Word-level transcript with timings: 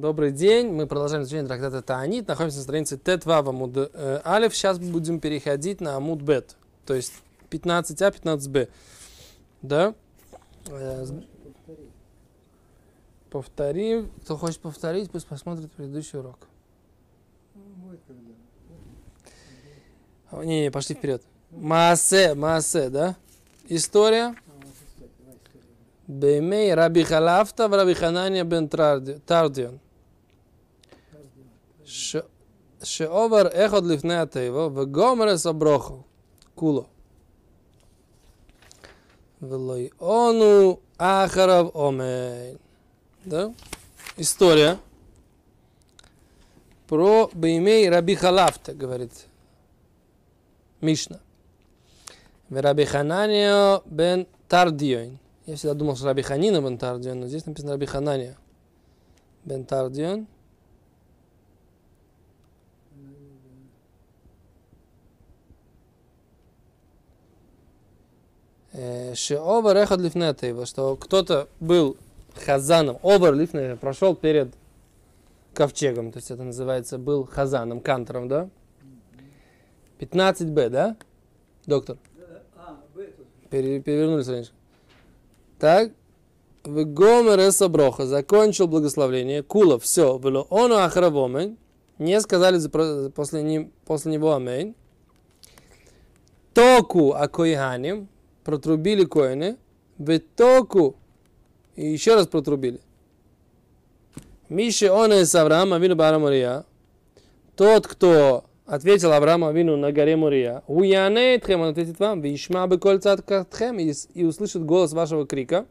Добрый 0.00 0.30
день. 0.30 0.72
Мы 0.72 0.86
продолжаем 0.86 1.22
изучение 1.22 1.46
трактата 1.46 1.80
Таанит. 1.80 2.28
Находимся 2.28 2.58
на 2.58 2.62
странице 2.64 2.98
Тетвава 2.98 3.50
Муд 3.50 3.78
э, 3.78 4.20
Алиф. 4.26 4.54
Сейчас 4.54 4.78
будем 4.78 5.20
переходить 5.20 5.80
на 5.80 5.96
Амуд 5.96 6.20
Бет. 6.20 6.54
То 6.84 6.92
есть 6.92 7.14
15А, 7.50 8.14
15Б. 8.14 8.68
Да? 9.62 9.94
Э, 10.68 11.06
повторим. 13.30 14.10
Кто 14.20 14.36
хочет 14.36 14.60
повторить, 14.60 15.10
пусть 15.10 15.26
посмотрит 15.26 15.72
предыдущий 15.72 16.18
урок. 16.18 16.40
Не, 20.30 20.64
не, 20.64 20.70
пошли 20.70 20.94
вперед. 20.94 21.22
Маасе, 21.50 22.34
Маасе, 22.34 22.90
да? 22.90 23.16
История. 23.66 24.36
Беймей 26.06 26.74
Раби 26.74 27.02
Халафта 27.02 27.66
Раби 27.68 27.94
Ханания 27.94 28.44
бен 28.44 28.68
Тардион. 28.68 29.80
Шеовар 31.86 33.46
эхот 33.54 33.84
лифнеата 33.84 34.40
его, 34.40 34.68
вегомерес 34.68 35.46
оброху, 35.46 36.04
куло. 36.54 36.88
Велой 39.40 39.92
ону 39.98 40.80
ахарав 40.98 41.74
омейн. 41.74 42.58
Да? 43.24 43.54
История 44.16 44.78
про 46.88 47.30
Беймей 47.32 47.88
Раби 47.88 48.14
Халафта, 48.14 48.74
говорит 48.74 49.12
Мишна. 50.80 51.20
Раби 52.48 52.84
Хананио 52.84 53.82
бен 53.86 54.26
Тардион. 54.48 55.18
Я 55.46 55.56
всегда 55.56 55.74
думал, 55.74 55.96
что 55.96 56.06
Раби 56.06 56.22
Ханина 56.22 56.60
бен 56.60 56.78
Тардион, 56.78 57.20
но 57.20 57.26
здесь 57.28 57.46
написано 57.46 57.72
Раби 57.72 57.86
Хананио 57.86 58.34
бен 59.44 59.64
Тардион. 59.64 60.26
Шеовар 69.14 69.76
эхад 69.76 70.00
лифнетейва, 70.00 70.66
что 70.66 70.96
кто-то 70.96 71.48
был 71.60 71.96
хазаном, 72.34 72.98
овар 73.02 73.34
лифне 73.34 73.76
прошел 73.76 74.14
перед 74.14 74.54
ковчегом, 75.54 76.12
то 76.12 76.18
есть 76.18 76.30
это 76.30 76.42
называется 76.42 76.98
был 76.98 77.24
хазаном, 77.24 77.80
кантором, 77.80 78.28
да? 78.28 78.50
15б, 79.98 80.68
да, 80.68 80.96
доктор? 81.64 81.96
Перевернулись 83.48 84.28
раньше. 84.28 84.50
Так, 85.58 85.92
в 86.64 86.84
Гомер 86.84 87.70
Броха 87.70 88.06
закончил 88.06 88.66
благословление. 88.66 89.42
Кула, 89.42 89.78
все, 89.78 90.18
было 90.18 90.42
он 90.50 90.72
ахравомен. 90.72 91.56
Не 91.98 92.20
сказали 92.20 92.58
после, 92.68 93.70
после 93.86 94.12
него 94.12 94.34
амейн. 94.34 94.74
Току 96.52 97.12
акоиханим. 97.12 98.08
Протрубили 98.46 99.04
коины. 99.04 99.56
В 99.98 100.20
току. 100.20 100.94
И 101.74 101.84
еще 101.84 102.14
раз 102.14 102.28
протрубили. 102.28 102.80
Миша 104.48 104.92
он 104.92 105.12
из 105.12 105.34
Авраама, 105.34 105.76
Авину 105.76 105.96
Бара 105.96 106.20
Мария. 106.20 106.64
Тот, 107.56 107.88
кто 107.88 108.44
ответил 108.64 109.12
Аврааму 109.12 109.48
Авину 109.48 109.76
на 109.76 109.90
горе 109.90 110.14
Мурия. 110.14 110.62
Уянейтхем, 110.68 111.60
он 111.62 111.70
ответит 111.70 111.98
вам, 111.98 112.20
вишма 112.20 112.68
бы 112.68 112.78
кольца 112.78 113.16
и 114.14 114.24
услышит 114.24 114.64
голос 114.64 114.92
вашего 114.92 115.26
крика. 115.26 115.66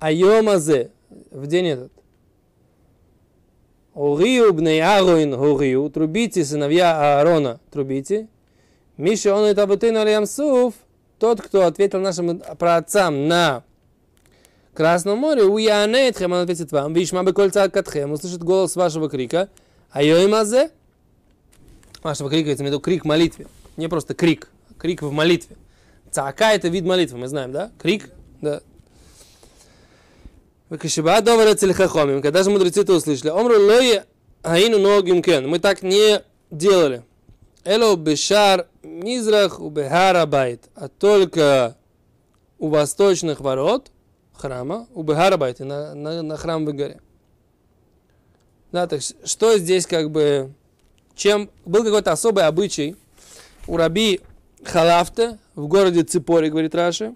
Айомазе, 0.00 0.90
в 1.30 1.46
день 1.46 1.68
этот. 1.68 1.92
Урию 3.94 4.52
бней 4.52 4.82
Ароин 4.82 5.34
Урию, 5.34 5.88
трубите, 5.90 6.44
сыновья 6.44 7.18
Аарона, 7.18 7.60
трубите. 7.70 8.26
Миша 8.96 9.32
он 9.32 9.44
это 9.44 9.62
абутейн 9.62 9.96
Ямсуф, 9.96 10.74
тот, 11.18 11.40
кто 11.40 11.66
ответил 11.66 12.00
нашим 12.00 12.40
праотцам 12.58 13.28
на 13.28 13.62
Красном 14.74 15.18
море, 15.18 15.44
уянейтхем, 15.44 16.32
он 16.32 16.38
ответит 16.38 16.72
вам, 16.72 16.92
вишма 16.92 17.22
бы 17.22 17.32
кольца 17.32 17.68
катхем, 17.68 18.12
услышит 18.12 18.42
голос 18.42 18.74
вашего 18.74 19.08
крика. 19.08 19.48
היום 19.92 20.31
הזה, 20.31 20.70
Вашего 22.04 22.28
крика, 22.28 22.50
это 22.50 22.62
имею 22.62 22.80
крик 22.80 23.06
молитве. 23.06 23.46
Не 23.78 23.88
просто 23.88 24.14
крик, 24.14 24.50
а 24.70 24.74
крик 24.78 25.00
в 25.00 25.10
молитве. 25.10 25.56
צעקה 26.10 26.52
это 26.52 26.68
вид 26.68 26.84
молитвы, 26.84 27.16
мы 27.18 27.28
знаем, 27.28 27.50
да? 27.50 27.70
Крик, 27.80 28.10
да. 28.42 28.60
וכשבא 30.68 31.22
דבר 31.22 31.54
אצל 31.54 31.78
חכמים. 31.78 32.20
Когда 32.20 32.42
же 32.42 32.50
мудрецы 32.50 32.82
это 32.82 32.92
услышали? 32.92 33.30
אמרו 33.30 33.58
לא 33.58 34.04
היינו 34.42 34.78
נוהגים 34.78 35.22
כן. 35.22 35.48
Мы 35.48 35.58
так 35.60 35.82
не 35.82 36.22
делали. 36.50 37.04
אלא 37.64 37.96
בשער 37.96 38.68
מזרח 38.82 39.58
ובהר 39.58 40.26
הבית. 40.26 40.68
А 40.74 40.88
только 40.88 41.76
у 42.58 42.68
восточных 42.68 43.40
ворот 43.40 43.90
храма, 44.34 44.86
ובהר 44.94 45.36
הבית, 45.38 45.60
на, 45.60 45.94
на, 45.94 46.22
на 46.22 46.36
храмовой 46.36 46.72
горе. 46.74 47.00
Да, 48.70 48.86
так 48.86 49.00
что 49.02 49.56
здесь 49.56 49.86
как 49.86 50.10
бы 50.10 50.52
чем 51.14 51.50
был 51.64 51.84
какой-то 51.84 52.12
особый 52.12 52.44
обычай 52.44 52.96
у 53.66 53.76
раби 53.76 54.20
Халафта 54.64 55.38
в 55.54 55.66
городе 55.66 56.02
Ципори, 56.02 56.50
говорит 56.50 56.74
Раши. 56.74 57.14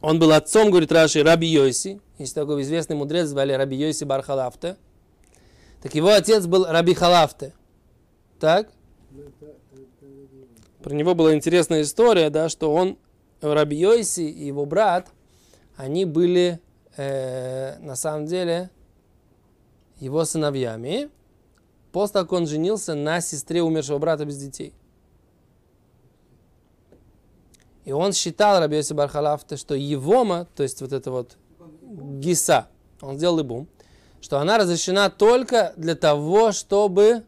Он 0.00 0.18
был 0.18 0.32
отцом, 0.32 0.70
говорит 0.70 0.92
Раши, 0.92 1.22
раби 1.22 1.48
Йоси. 1.48 2.00
Есть 2.18 2.34
такой 2.34 2.62
известный 2.62 2.94
мудрец, 2.94 3.26
звали 3.28 3.52
раби 3.52 3.76
Йоси 3.76 4.04
Бар 4.04 4.22
Халафта. 4.22 4.76
Так 5.82 5.94
его 5.94 6.08
отец 6.08 6.46
был 6.46 6.64
раби 6.66 6.94
Халафта. 6.94 7.52
Так? 8.38 8.68
Про 10.84 10.92
него 10.92 11.14
была 11.14 11.34
интересная 11.34 11.80
история, 11.80 12.28
да, 12.28 12.50
что 12.50 12.70
он, 12.70 12.98
раби 13.40 13.74
Йоси 13.74 14.20
и 14.20 14.48
его 14.48 14.66
брат, 14.66 15.08
они 15.76 16.04
были 16.04 16.60
э, 16.98 17.78
на 17.78 17.96
самом 17.96 18.26
деле 18.26 18.68
его 19.98 20.26
сыновьями 20.26 21.08
после 21.90 22.12
того, 22.12 22.24
как 22.26 22.32
он 22.34 22.46
женился 22.46 22.94
на 22.94 23.22
сестре 23.22 23.62
умершего 23.62 23.96
брата 23.96 24.26
без 24.26 24.36
детей. 24.36 24.74
И 27.86 27.92
он 27.92 28.12
считал, 28.12 28.60
Раби 28.60 28.76
Йоси 28.76 28.92
Бархалафта, 28.92 29.56
что 29.56 29.74
Евома, 29.74 30.46
то 30.54 30.62
есть 30.62 30.82
вот 30.82 30.92
это 30.92 31.10
вот 31.10 31.38
Гиса, 31.80 32.68
он 33.00 33.16
сделал 33.16 33.38
ибум, 33.38 33.68
что 34.20 34.38
она 34.38 34.58
разрешена 34.58 35.08
только 35.08 35.72
для 35.78 35.94
того, 35.94 36.52
чтобы 36.52 37.24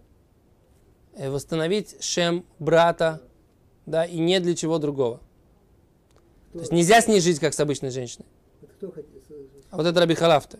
э, 1.14 1.30
восстановить 1.30 2.04
шем 2.04 2.44
брата, 2.58 3.22
да, 3.86 4.04
и 4.04 4.18
не 4.18 4.40
для 4.40 4.54
чего 4.54 4.78
другого. 4.78 5.20
Кто? 6.50 6.58
То 6.58 6.60
есть 6.60 6.72
нельзя 6.72 7.00
с 7.00 7.08
ней 7.08 7.20
жить, 7.20 7.38
как 7.38 7.54
с 7.54 7.60
обычной 7.60 7.90
женщиной. 7.90 8.26
Кто 8.76 8.92
а 9.70 9.76
вот 9.76 9.86
это 9.86 10.00
Раби 10.00 10.14
Халафта. 10.14 10.58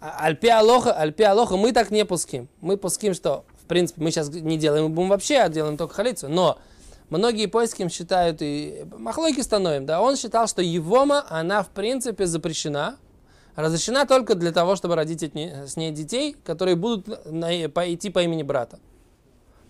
А, 0.00 0.26
альпи 0.26 0.48
Алоха, 0.48 0.92
Альпи 0.92 1.22
Алоха, 1.22 1.56
мы 1.56 1.72
так 1.72 1.90
не 1.90 2.04
пуским. 2.04 2.48
Мы 2.60 2.76
пуским, 2.76 3.14
что, 3.14 3.44
в 3.62 3.64
принципе, 3.64 4.02
мы 4.02 4.10
сейчас 4.10 4.28
не 4.28 4.58
делаем 4.58 4.92
бум 4.92 5.08
вообще, 5.08 5.38
а 5.38 5.48
делаем 5.48 5.78
только 5.78 5.94
халицу. 5.94 6.28
Но 6.28 6.58
многие 7.08 7.46
поиским 7.46 7.88
считают, 7.88 8.42
и 8.42 8.84
махлойки 8.98 9.40
становим, 9.40 9.86
да, 9.86 10.02
он 10.02 10.16
считал, 10.16 10.46
что 10.46 10.60
Евома, 10.60 11.24
она, 11.30 11.62
в 11.62 11.68
принципе, 11.68 12.26
запрещена, 12.26 12.98
разрешена 13.56 14.04
только 14.04 14.34
для 14.34 14.52
того, 14.52 14.76
чтобы 14.76 14.94
родить 14.94 15.22
с 15.22 15.76
ней 15.76 15.90
детей, 15.92 16.36
которые 16.44 16.76
будут 16.76 17.08
идти 17.08 18.10
по 18.10 18.22
имени 18.22 18.42
брата. 18.42 18.78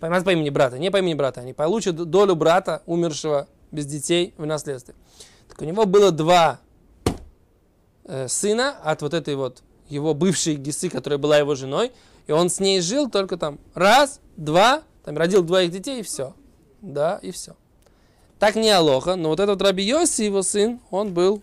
Поймать 0.00 0.24
по 0.24 0.30
имени 0.30 0.50
брата, 0.50 0.78
не 0.78 0.90
по 0.90 0.98
имени 0.98 1.14
брата. 1.14 1.40
Они 1.40 1.52
получат 1.52 1.96
долю 1.96 2.34
брата, 2.34 2.82
умершего 2.86 3.48
без 3.70 3.86
детей 3.86 4.34
в 4.36 4.46
наследстве. 4.46 4.94
Так 5.48 5.62
у 5.62 5.64
него 5.64 5.86
было 5.86 6.10
два 6.10 6.60
э, 8.04 8.28
сына 8.28 8.76
от 8.82 9.02
вот 9.02 9.14
этой 9.14 9.34
вот 9.34 9.62
его 9.88 10.14
бывшей 10.14 10.56
Гисы, 10.56 10.88
которая 10.88 11.18
была 11.18 11.38
его 11.38 11.54
женой, 11.54 11.92
и 12.26 12.32
он 12.32 12.48
с 12.48 12.60
ней 12.60 12.80
жил 12.80 13.10
только 13.10 13.36
там 13.36 13.58
раз, 13.74 14.20
два, 14.36 14.82
там 15.04 15.16
родил 15.16 15.42
двоих 15.42 15.70
детей 15.70 16.00
и 16.00 16.02
все. 16.02 16.34
Да, 16.80 17.18
и 17.22 17.30
все. 17.30 17.54
Так 18.38 18.56
не 18.56 18.70
Алоха, 18.70 19.16
но 19.16 19.30
вот 19.30 19.40
этот 19.40 19.60
Раби 19.62 19.84
Йоси, 19.84 20.22
его 20.22 20.42
сын, 20.42 20.80
он 20.90 21.14
был... 21.14 21.42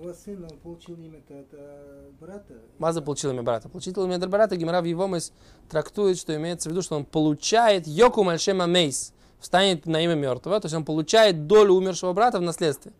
Его 0.00 0.14
сын, 0.14 0.42
он 0.42 0.56
получил 0.58 0.96
имя 0.96 1.18
от 1.28 2.18
брата? 2.18 2.54
Маза 2.78 3.02
получил 3.02 3.32
имя 3.32 3.42
брата. 3.42 3.68
Получил 3.68 3.92
имя 4.02 4.18
брата, 4.18 4.56
Гимара 4.56 4.80
в 4.80 4.84
его 4.84 5.06
мыс 5.06 5.30
трактует, 5.68 6.16
что 6.16 6.34
имеется 6.36 6.70
в 6.70 6.72
виду, 6.72 6.80
что 6.80 6.96
он 6.96 7.04
получает 7.04 7.86
Йоку 7.86 8.24
Мальшема 8.24 8.66
Мейс, 8.66 9.12
встанет 9.40 9.84
на 9.84 10.02
имя 10.02 10.14
мертвого, 10.14 10.58
то 10.58 10.66
есть 10.66 10.74
он 10.74 10.86
получает 10.86 11.46
долю 11.46 11.74
умершего 11.74 12.14
брата 12.14 12.38
в 12.38 12.42
наследстве. 12.42 12.92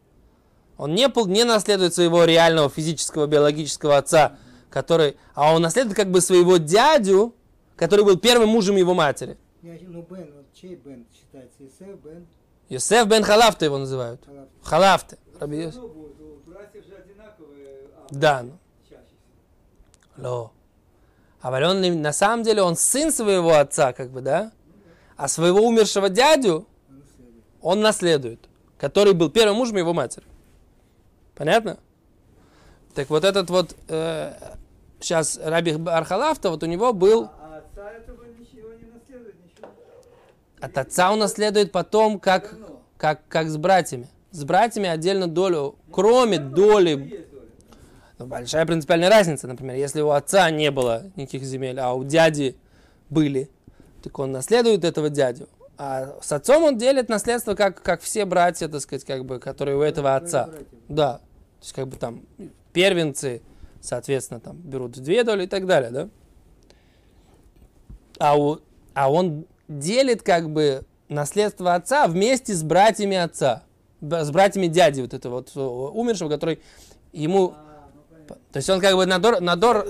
Он 0.77 0.95
не, 0.95 1.09
не 1.29 1.45
наследует 1.45 1.95
своего 1.95 2.25
реального 2.25 2.69
физического 2.69 3.27
биологического 3.27 3.97
отца, 3.97 4.37
который, 4.69 5.17
а 5.35 5.55
он 5.55 5.63
наследует 5.63 5.97
как 5.97 6.11
бы 6.11 6.21
своего 6.21 6.59
дядю, 6.59 7.35
который 7.77 8.05
был 8.05 8.19
первым 8.19 8.51
мужем 8.51 8.77
его 8.77 8.93
матери. 8.93 9.39
Ну, 9.63 10.07
Бен, 10.11 10.33
вот 10.37 10.47
чей 10.53 10.75
Бен 10.77 11.07
считается? 11.15 11.63
Йосеф 11.63 11.99
Бен? 12.03 12.27
Йосеф 12.69 13.07
Бен 13.09 13.25
Халафта 13.25 13.65
его 13.65 13.79
называют. 13.79 14.21
Халафта. 14.63 15.17
Йосеф. 15.41 15.83
Да. 18.11 18.45
Ло. 20.17 20.53
А 21.41 21.51
он 21.71 22.03
на 22.03 22.13
самом 22.13 22.43
деле 22.43 22.63
он 22.63 22.77
сын 22.77 23.11
своего 23.11 23.55
отца, 23.55 23.93
как 23.93 24.11
бы, 24.11 24.21
да? 24.21 24.53
А 25.17 25.29
своего 25.29 25.61
умершего 25.61 26.09
дядю 26.09 26.67
Он 27.63 27.81
наследует. 27.81 28.49
который 28.79 29.13
был 29.13 29.31
первым 29.31 29.57
мужем 29.57 29.77
его 29.77 29.93
матери. 29.93 30.25
Понятно? 31.35 31.79
Так 32.95 33.09
вот 33.11 33.25
этот 33.25 33.51
вот 33.51 33.75
сейчас 35.01 35.39
Раби 35.43 35.73
Архалафта, 35.87 36.51
вот 36.51 36.63
у 36.63 36.67
него 36.67 36.93
был 36.93 37.31
А 37.39 37.59
отца 37.59 37.91
этого 37.91 38.25
ничего 38.39 38.71
не 38.71 38.91
наследует, 38.91 39.37
ничего. 39.45 39.69
от 40.61 40.79
отца 40.79 41.13
он 41.13 41.19
наследует 41.21 41.73
потом, 41.73 42.19
как, 42.19 42.55
как, 42.97 43.21
как 43.29 43.49
с 43.49 43.57
братьями. 43.57 44.09
С 44.31 44.45
братьями 44.45 44.89
отдельно 44.89 45.27
долю, 45.27 45.77
кроме 45.93 46.39
доли 46.39 47.29
Ну, 48.21 48.27
Большая 48.27 48.67
принципиальная 48.67 49.09
разница, 49.09 49.49
например, 49.49 49.77
если 49.77 50.03
у 50.03 50.11
отца 50.11 50.51
не 50.51 50.71
было 50.71 51.11
никаких 51.17 51.43
земель, 51.43 51.81
а 51.81 51.95
у 51.95 52.05
дяди 52.05 52.55
были, 53.09 53.49
так 54.03 54.19
он 54.19 54.31
наследует 54.31 54.85
этого 54.85 55.09
дядю. 55.09 55.49
А 55.79 56.19
с 56.21 56.31
отцом 56.31 56.65
он 56.65 56.77
делит 56.77 57.09
наследство, 57.09 57.55
как, 57.55 57.83
как 57.83 58.03
все 58.03 58.27
братья, 58.27 58.69
так 58.69 58.83
сказать, 58.83 59.07
как 59.07 59.25
бы, 59.25 59.39
которые 59.39 59.79
у 59.79 59.81
этого 59.81 60.17
отца. 60.17 60.49
Братья. 60.49 60.67
Да. 60.89 61.13
То 61.15 61.63
есть, 61.63 61.73
как 61.73 61.89
бы 61.89 61.97
там 61.97 62.27
первенцы, 62.75 63.41
соответственно, 63.81 64.39
там 64.39 64.59
берут 64.59 64.93
две 64.93 65.25
доли 65.25 65.45
и 65.45 65.49
так 65.49 65.67
далее, 65.67 65.91
да? 65.91 66.09
А, 68.19 68.39
у, 68.39 68.59
а 68.93 69.11
он 69.11 69.47
делит, 69.67 70.23
как 70.23 70.51
бы, 70.51 70.85
наследство 71.09 71.75
отца 71.75 72.07
вместе 72.07 72.53
с 72.53 72.63
братьями 72.63 73.17
отца. 73.17 73.63
С 74.03 74.31
братьями 74.31 74.67
дяди 74.67 75.01
вот 75.01 75.15
этого 75.15 75.37
вот 75.37 75.53
э, 75.55 75.59
умершего, 75.59 76.29
который 76.29 76.61
ему 77.13 77.55
А. 77.57 77.70
то 78.53 78.57
есть 78.57 78.69
он 78.71 78.81
как 78.81 78.95
бы 78.97 79.07
надор, 79.07 79.41
надор 79.41 79.87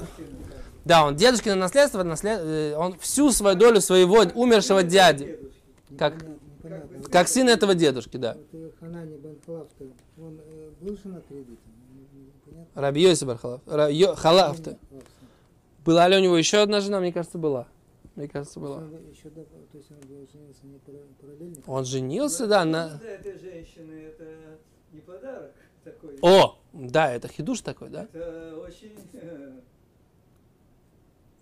да, 0.84 1.06
он 1.06 1.16
дедушкино 1.16 1.56
наследство, 1.56 2.02
наслед, 2.02 2.40
э, 2.42 2.74
он 2.76 2.98
всю 2.98 3.30
свою 3.32 3.56
долю 3.56 3.80
своего 3.80 4.18
умершего 4.34 4.82
дяди, 4.82 5.24
Дедушки. 5.24 5.96
как, 5.98 6.14
как 7.10 7.28
сын 7.28 7.48
этого 7.48 7.74
дедушки, 7.74 8.16
да. 8.16 8.36
Э, 8.52 8.70
э. 8.80 9.10
Раби 12.74 13.14
Бархалав, 13.24 13.60
Халафта. 14.18 14.78
Была 15.84 16.08
ли 16.08 16.16
у 16.16 16.20
него 16.20 16.36
еще 16.36 16.58
одна 16.58 16.80
жена? 16.80 17.00
Мне 17.00 17.12
кажется, 17.12 17.38
была. 17.38 17.66
Мне 18.16 18.28
кажется, 18.28 18.60
была. 18.60 18.76
Он 18.76 18.90
еще 19.10 19.30
до- 19.30 19.44
то 19.44 19.78
есть 19.78 19.90
он 19.90 19.96
был 20.08 20.26
женился 20.30 20.60
не 20.64 20.78
пара- 20.78 21.06
параллельно? 21.20 21.56
Он 21.66 21.84
женился, 21.84 22.46
да, 22.46 22.64
на... 22.64 23.00
Этой 23.02 23.38
женщины 23.38 23.92
это 24.08 24.24
не 24.92 25.00
подарок 25.00 25.52
такой. 25.84 26.18
О, 26.20 26.58
да, 26.72 27.12
это 27.12 27.28
хидуш 27.28 27.60
такой, 27.60 27.88
да? 27.88 28.06
Это 28.12 28.56
очень... 28.58 28.92
э, 29.14 29.52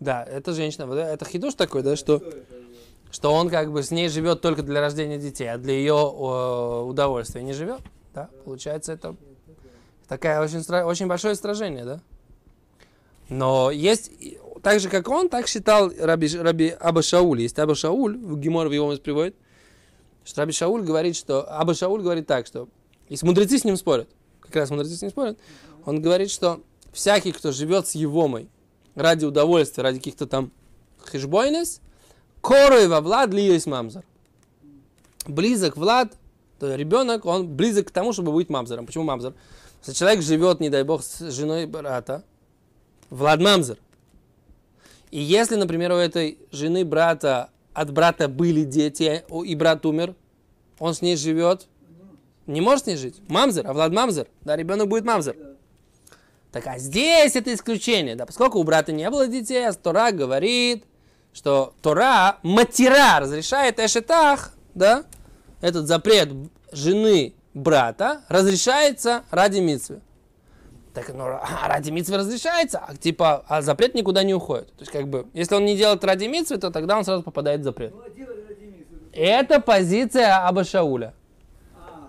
Да, 0.01 0.25
это 0.25 0.53
женщина, 0.53 0.93
это 0.95 1.25
хидуш 1.25 1.55
такой, 1.55 1.83
да, 1.83 1.97
что, 1.97 2.23
что 3.11 3.33
он 3.33 3.49
как 3.51 3.73
бы 3.73 3.83
с 3.83 3.91
ней 3.91 4.09
живет 4.09 4.41
только 4.41 4.63
для 4.63 4.81
рождения 4.81 5.19
детей, 5.19 5.47
а 5.51 5.59
для 5.59 5.75
ее 5.75 5.95
удовольствия 5.95 7.43
не 7.43 7.53
живет, 7.53 7.81
да? 8.15 8.29
Получается, 8.45 8.93
это 8.93 9.17
такая 10.09 10.43
очень, 10.43 10.61
очень 10.85 11.07
большое 11.07 11.35
сражение, 11.35 11.85
да? 11.85 12.01
Но 13.29 13.71
есть, 13.71 14.11
и- 14.21 14.39
так 14.63 14.81
же 14.81 14.89
как 14.89 15.09
он, 15.09 15.29
так 15.29 15.47
считал 15.49 15.93
Раби, 16.01 16.29
Раби 16.39 16.69
Аба 16.81 17.03
Шауль. 17.03 17.43
Есть 17.43 17.59
Аба 17.59 17.75
Шауль, 17.75 18.17
в 18.17 18.39
Гемор 18.39 18.69
в 18.69 18.73
его 18.73 18.97
приводит, 18.97 19.37
что 20.25 20.41
Раби 20.41 20.53
Шауль 20.53 20.83
говорит, 20.83 21.15
что 21.17 21.43
Аба 21.53 21.75
Шауль 21.75 22.01
говорит 22.03 22.27
так, 22.27 22.47
что 22.47 22.69
если 23.11 23.27
мудрецы 23.27 23.59
с 23.59 23.65
ним 23.65 23.77
спорят, 23.77 24.09
как 24.49 24.57
раз 24.57 24.71
мудрецы 24.71 24.97
с 24.97 25.03
ним 25.03 25.11
спорят, 25.11 25.39
он 25.85 26.03
говорит, 26.03 26.31
что 26.31 26.61
всякий, 26.93 27.33
кто 27.33 27.53
живет 27.53 27.87
с 27.87 27.95
Евомой 27.95 28.49
ради 28.95 29.25
удовольствия, 29.25 29.83
ради 29.83 29.99
каких-то 29.99 30.27
там 30.27 30.51
хешбойнес, 31.11 31.81
корой 32.41 32.89
во 32.89 33.01
влад 33.01 33.33
ли 33.33 33.45
есть 33.45 33.67
мамзар. 33.67 34.05
Близок 35.27 35.77
Влад, 35.77 36.15
то 36.59 36.75
ребенок, 36.75 37.27
он 37.27 37.49
близок 37.49 37.89
к 37.89 37.91
тому, 37.91 38.13
чтобы 38.13 38.33
быть 38.33 38.49
мамзаром. 38.49 38.87
Почему 38.87 39.05
мамзар? 39.05 39.35
Если 39.81 39.93
человек 39.93 40.23
живет, 40.23 40.61
не 40.61 40.71
дай 40.71 40.83
бог, 40.85 41.03
с 41.03 41.31
женой 41.31 41.67
брата, 41.67 42.25
Влад 43.11 43.41
мамзар. 43.41 43.79
И 45.11 45.21
если, 45.21 45.57
например, 45.57 45.93
у 45.93 45.97
этой 45.97 46.39
жены 46.51 46.85
брата, 46.85 47.51
от 47.73 47.93
брата 47.93 48.29
были 48.29 48.65
дети, 48.65 49.25
и 49.45 49.55
брат 49.55 49.87
умер, 49.87 50.15
он 50.79 50.95
с 50.95 51.03
ней 51.03 51.17
живет, 51.17 51.67
не 52.49 52.61
может 52.61 52.85
с 52.85 52.87
ней 52.87 52.97
жить. 52.97 53.21
Мамзер, 53.29 53.67
а 53.67 53.73
Влад 53.73 53.93
мамзер. 53.93 54.27
Да, 54.43 54.57
ребенок 54.57 54.89
будет 54.89 55.05
мамзер. 55.05 55.37
Так, 56.51 56.67
а 56.67 56.79
здесь 56.79 57.37
это 57.37 57.53
исключение. 57.53 58.17
Да, 58.17 58.27
поскольку 58.27 58.59
у 58.59 58.65
брата 58.65 58.91
не 58.91 59.09
было 59.11 59.27
детей, 59.29 59.69
а 59.69 59.73
Тора 59.73 60.11
говорит, 60.13 60.85
что 61.33 61.75
Тора, 61.83 62.39
матера 62.43 63.21
разрешает 63.21 63.79
эшетах, 63.79 64.55
да, 64.75 65.05
этот 65.61 65.87
запрет 65.87 66.31
жены 66.73 67.35
брата 67.55 68.23
разрешается 68.29 69.25
ради 69.31 69.59
митвы. 69.61 70.01
Так, 70.95 71.15
ну, 71.15 71.27
а 71.27 71.69
ради 71.69 71.91
митвы 71.91 72.17
разрешается, 72.17 72.79
а 72.79 72.97
типа, 72.97 73.45
а 73.47 73.63
запрет 73.63 73.95
никуда 73.95 74.23
не 74.25 74.35
уходит. 74.35 74.69
То 74.73 74.81
есть, 74.81 74.91
как 74.91 75.07
бы, 75.07 75.27
если 75.35 75.55
он 75.55 75.65
не 75.65 75.77
делает 75.77 76.03
ради 76.03 76.25
митвы, 76.25 76.57
то 76.57 76.71
тогда 76.71 76.97
он 76.97 77.05
сразу 77.05 77.23
попадает 77.23 77.61
в 77.61 77.65
запрет. 77.65 77.93
Ну, 77.95 78.03
а. 78.03 78.29
Это 79.13 79.61
позиция 79.61 80.47
Аба 80.47 80.65
Шауля. 80.65 81.15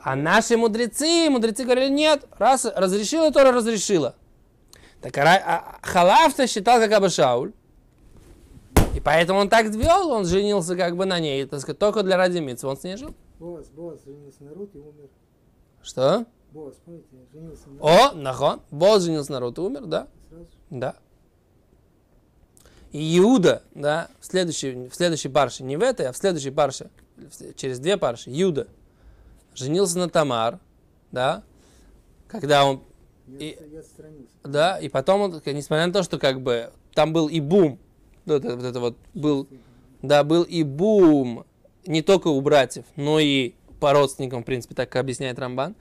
А, 0.01 0.15
наши 0.15 0.55
мудрецы, 0.57 1.29
мудрецы 1.29 1.63
говорили, 1.63 1.89
нет, 1.89 2.25
раз 2.37 2.65
разрешила, 2.65 3.31
то 3.31 3.43
разрешила. 3.51 4.15
Так 5.01 5.17
а, 5.17 5.35
а 5.35 5.79
Халафта 5.81 6.47
считал, 6.47 6.79
как 6.79 6.91
Аба 6.91 7.09
Шауль. 7.09 7.53
И 8.95 8.99
поэтому 8.99 9.39
он 9.39 9.49
так 9.49 9.67
вел, 9.67 10.09
он 10.09 10.25
женился 10.25 10.75
как 10.75 10.95
бы 10.95 11.05
на 11.05 11.19
ней, 11.19 11.45
так 11.45 11.59
сказать, 11.61 11.79
только 11.79 12.03
для 12.03 12.17
ради 12.17 12.39
митцвы. 12.39 12.69
Он 12.69 12.77
с 12.77 12.83
ней 12.83 12.97
жил. 12.97 13.13
Боас, 13.39 13.67
Боас 13.69 14.03
женился 14.03 14.43
на 14.43 14.53
Рут 14.53 14.75
и 14.75 14.79
умер. 14.79 15.09
Что? 15.81 16.25
Боас, 16.51 16.75
помните, 16.83 17.07
женился 17.31 17.69
на 17.69 17.81
О, 17.81 18.11
нахон. 18.13 18.61
Бог 18.71 18.99
женился 19.01 19.31
на 19.33 19.39
Рут 19.39 19.57
и 19.57 19.61
умер, 19.61 19.85
да? 19.85 20.07
сразу. 20.29 20.47
Да. 20.69 20.95
И 22.91 23.19
Иуда, 23.19 23.61
да, 23.75 24.09
в 24.19 24.25
следующей, 24.25 24.89
в 24.89 24.95
следующей 24.95 25.29
парше, 25.29 25.63
не 25.63 25.77
в 25.77 25.83
этой, 25.83 26.07
а 26.07 26.11
в 26.11 26.17
следующей 26.17 26.49
парше, 26.49 26.89
через 27.55 27.79
две 27.79 27.97
парши, 27.97 28.31
Иуда 28.31 28.67
женился 29.59 29.97
на 29.99 30.09
Тамар, 30.09 30.59
да, 31.11 31.43
когда 32.27 32.65
он 32.65 32.81
И- 33.27 33.57
я. 33.71 33.81
Да, 34.43 34.79
и 34.79 34.89
потом, 34.89 35.21
он, 35.21 35.41
несмотря 35.45 35.85
на 35.85 35.93
то, 35.93 36.01
что 36.03 36.17
как 36.17 36.41
бы 36.41 36.71
там 36.93 37.13
был 37.13 37.27
и 37.27 37.39
бум, 37.39 37.77
вот 38.25 38.43
это 38.45 38.55
вот, 38.55 38.65
это 38.65 38.79
вот 38.79 38.97
был, 39.13 39.47
да, 40.01 40.23
был 40.23 40.43
и 40.43 40.63
бум 40.63 41.45
не 41.85 42.01
только 42.01 42.29
у 42.29 42.41
братьев, 42.41 42.85
но 42.95 43.19
и 43.19 43.53
по 43.79 43.93
родственникам, 43.93 44.41
в 44.43 44.45
принципе, 44.45 44.75
так 44.75 44.95
объясняет 44.95 45.39
Рамбан. 45.39 45.75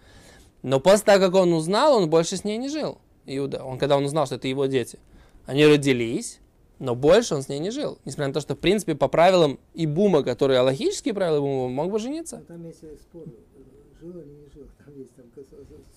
Но 0.62 0.80
после 0.80 1.04
того, 1.06 1.25
как 1.25 1.35
он 1.35 1.52
узнал, 1.52 1.97
он 1.97 2.11
больше 2.11 2.37
с 2.37 2.44
ней 2.44 2.58
не 2.58 2.68
жил. 2.68 2.99
Иуда, 3.26 3.62
он, 3.64 3.78
когда 3.78 3.97
он 3.97 4.04
узнал, 4.04 4.26
что 4.26 4.37
это 4.37 4.49
его 4.49 4.66
дети, 4.66 4.99
они 5.47 5.66
родились, 5.66 6.40
но 6.78 6.94
больше 6.94 7.35
он 7.35 7.42
с 7.42 7.49
ней 7.49 7.58
не 7.58 7.70
жил. 7.70 7.99
Несмотря 8.04 8.28
на 8.28 8.35
то, 8.35 8.40
что, 8.40 8.54
в 8.54 8.58
принципе, 8.58 8.94
по 8.94 9.08
правилам 9.08 9.58
и 9.75 9.87
бума, 9.87 10.23
которые 10.23 10.61
аллахические 10.61 11.14
правила 11.14 11.40
бума, 11.40 11.68
мог 11.68 11.90
бы 11.90 11.99
жениться. 11.99 12.38
Но 12.38 12.44
там 12.44 12.64
есть 12.66 12.82
э, 12.85 12.97
спор, 12.97 13.25
э, 13.26 13.99
жил 14.00 14.11
или 14.18 14.30
не 14.30 14.49
жил. 14.49 14.66
Там 14.85 14.97
есть 14.97 15.14
там, 15.14 15.26
э, 15.37 15.42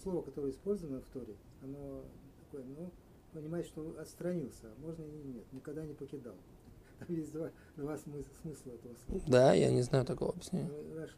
слово, 0.01 0.21
которое 0.21 0.51
использовано 0.51 1.01
в 1.01 1.05
Торе, 1.13 1.35
оно 1.63 2.03
такое, 2.45 2.65
ну, 2.77 2.91
понимает, 3.33 3.65
что 3.65 3.95
отстранился, 3.99 4.65
а 4.65 4.85
можно 4.85 5.03
и 5.03 5.27
нет, 5.27 5.43
никогда 5.51 5.85
не 5.85 5.93
покидал. 5.93 6.35
Там 6.99 7.15
есть 7.15 7.31
два, 7.31 7.49
два 7.77 7.95
смыс- 7.95 8.25
смысла 8.41 8.71
этого 8.71 8.95
слова. 9.05 9.21
Да, 9.27 9.53
я 9.53 9.71
не 9.71 9.81
знаю 9.81 10.05
такого 10.05 10.33
объяснения. 10.33 10.69
Ну, 10.69 10.99
Раш 10.99 11.09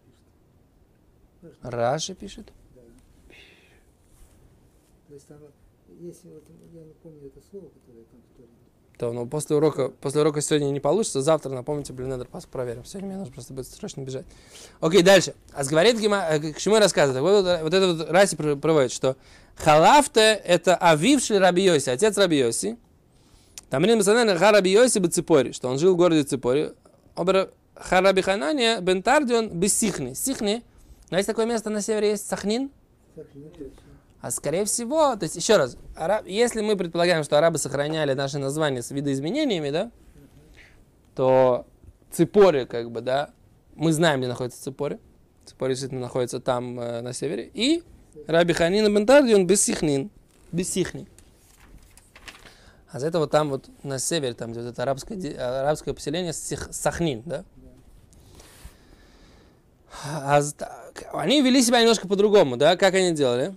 пишет. 1.41 1.57
Раш, 1.61 1.73
Раши 1.73 2.15
пишет. 2.15 2.53
да. 2.75 2.81
То 5.07 5.13
есть 5.15 5.27
там 5.27 5.39
есть, 5.99 6.23
вот, 6.25 6.43
я 6.73 6.83
не 6.83 6.93
помню 6.93 7.27
это 7.27 7.41
слово, 7.41 7.69
которое 7.69 8.05
там 8.05 8.21
в 8.21 8.37
Торе. 8.37 8.49
То, 9.03 9.11
ну, 9.11 9.25
после 9.25 9.57
урока, 9.57 9.89
после 9.89 10.21
урока 10.21 10.39
сегодня 10.39 10.67
не 10.67 10.79
получится, 10.79 11.21
завтра 11.21 11.49
напомните, 11.49 11.91
блин, 11.91 12.07
надо 12.07 12.23
пас 12.23 12.45
проверим. 12.45 12.85
Сегодня 12.85 13.09
мне 13.09 13.17
нужно 13.17 13.33
просто 13.33 13.53
будет 13.53 13.67
срочно 13.67 13.99
бежать. 13.99 14.23
Окей, 14.79 15.01
дальше. 15.01 15.33
А 15.51 15.65
говорит 15.65 15.99
Гима, 15.99 16.25
э, 16.29 16.53
к 16.53 16.57
чему 16.57 16.75
я 16.75 16.81
рассказываю? 16.81 17.21
Вот, 17.21 17.63
вот, 17.63 17.73
это 17.73 17.93
вот 17.93 18.09
Раси 18.09 18.37
пр- 18.37 18.55
проводит, 18.55 18.93
что 18.93 19.17
Халафте 19.57 20.41
это 20.45 20.77
авивший 20.77 21.39
Раби 21.39 21.63
Йоси, 21.63 21.89
отец 21.89 22.17
Раби 22.17 22.37
Йоси. 22.37 22.77
Там 23.69 23.83
Рин 23.83 23.97
Басанен 23.97 24.37
Хараби 24.37 24.69
Йоси 24.69 24.99
Баципори, 24.99 25.51
что 25.51 25.67
он 25.67 25.79
жил 25.79 25.95
в 25.95 25.97
городе 25.97 26.23
Ципори. 26.23 26.71
Обер 27.15 27.51
Хараби 27.75 28.21
Ханания 28.21 28.79
Бентардион 28.79 29.49
Бессихни. 29.49 30.13
Сихни, 30.13 30.63
но 31.09 31.17
есть 31.17 31.27
такое 31.27 31.45
место 31.45 31.69
на 31.69 31.81
севере, 31.81 32.11
есть 32.11 32.25
Сахнин. 32.25 32.71
Точно. 33.15 33.41
А 34.23 34.31
скорее 34.31 34.63
всего, 34.63 35.17
то 35.17 35.23
есть 35.23 35.35
еще 35.35 35.57
раз, 35.57 35.75
араб- 35.97 36.25
если 36.25 36.61
мы 36.61 36.77
предполагаем, 36.77 37.25
что 37.25 37.37
арабы 37.37 37.57
сохраняли 37.57 38.13
наши 38.13 38.39
названия 38.39 38.81
с 38.81 38.89
видоизменениями, 38.89 39.69
да, 39.69 39.91
то 41.13 41.67
Ципори, 42.09 42.63
как 42.63 42.89
бы, 42.89 43.01
да, 43.01 43.31
мы 43.75 43.91
знаем, 43.91 44.21
где 44.21 44.29
находится 44.29 44.63
Ципори. 44.63 44.97
Ципори 45.43 45.71
действительно 45.73 45.99
находится 45.99 46.39
там, 46.39 46.79
э, 46.79 47.01
на 47.01 47.11
севере. 47.11 47.51
И 47.53 47.83
Раби 48.25 48.53
Ханина 48.53 48.87
Бентарди, 48.87 49.33
он 49.33 49.45
Бессихнин. 49.45 50.09
Бессихни. 50.53 51.05
А 52.91 53.01
за 53.01 53.07
этого 53.07 53.27
там 53.27 53.49
вот 53.49 53.69
на 53.83 53.99
севере, 53.99 54.35
там 54.35 54.53
где 54.53 54.61
вот 54.61 54.69
это 54.69 54.83
арабское, 54.83 55.17
арабское 55.37 55.93
поселение 55.93 56.31
Сих- 56.31 56.69
Сахнин, 56.71 57.23
да? 57.25 57.43
А 60.05 60.41
так, 60.57 61.09
они 61.11 61.41
вели 61.41 61.61
себя 61.61 61.81
немножко 61.81 62.07
по-другому, 62.07 62.55
да? 62.55 62.77
Как 62.77 62.93
они 62.93 63.11
делали? 63.11 63.53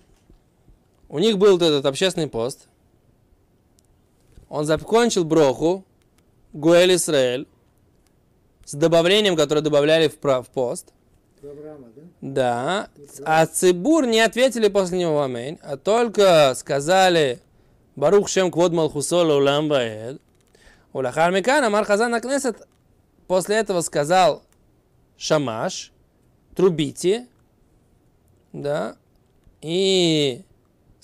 У 1.08 1.18
них 1.18 1.38
был 1.38 1.52
вот 1.52 1.62
этот 1.62 1.86
общественный 1.86 2.28
пост. 2.28 2.68
Он 4.48 4.64
закончил 4.64 5.24
броху, 5.24 5.84
Гуэль 6.52 6.94
Исраэль, 6.96 7.46
с 8.64 8.74
добавлением, 8.74 9.36
которое 9.36 9.60
добавляли 9.60 10.08
в, 10.08 10.14
в 10.22 10.48
пост. 10.50 10.92
Про 11.40 11.50
Авраама, 11.50 11.88
да? 11.94 12.02
Да. 12.20 12.88
А 13.24 13.46
Цибур 13.46 14.06
не 14.06 14.20
ответили 14.20 14.68
после 14.68 14.98
него 14.98 15.22
аминь, 15.22 15.58
а 15.62 15.76
только 15.76 16.54
сказали 16.56 17.40
Барух 17.94 18.28
Шем 18.28 18.50
Квод 18.50 18.72
Малхусола 18.72 19.34
Улам 19.34 19.68
Баэд. 19.68 20.20
Улахар 20.92 21.30
Микан 21.30 21.62
Амар 21.62 21.84
Хазан 21.84 22.14
Акнесет 22.14 22.66
после 23.26 23.56
этого 23.56 23.82
сказал 23.82 24.42
Шамаш, 25.18 25.92
трубите, 26.54 27.26
да, 28.52 28.96
и 29.60 30.42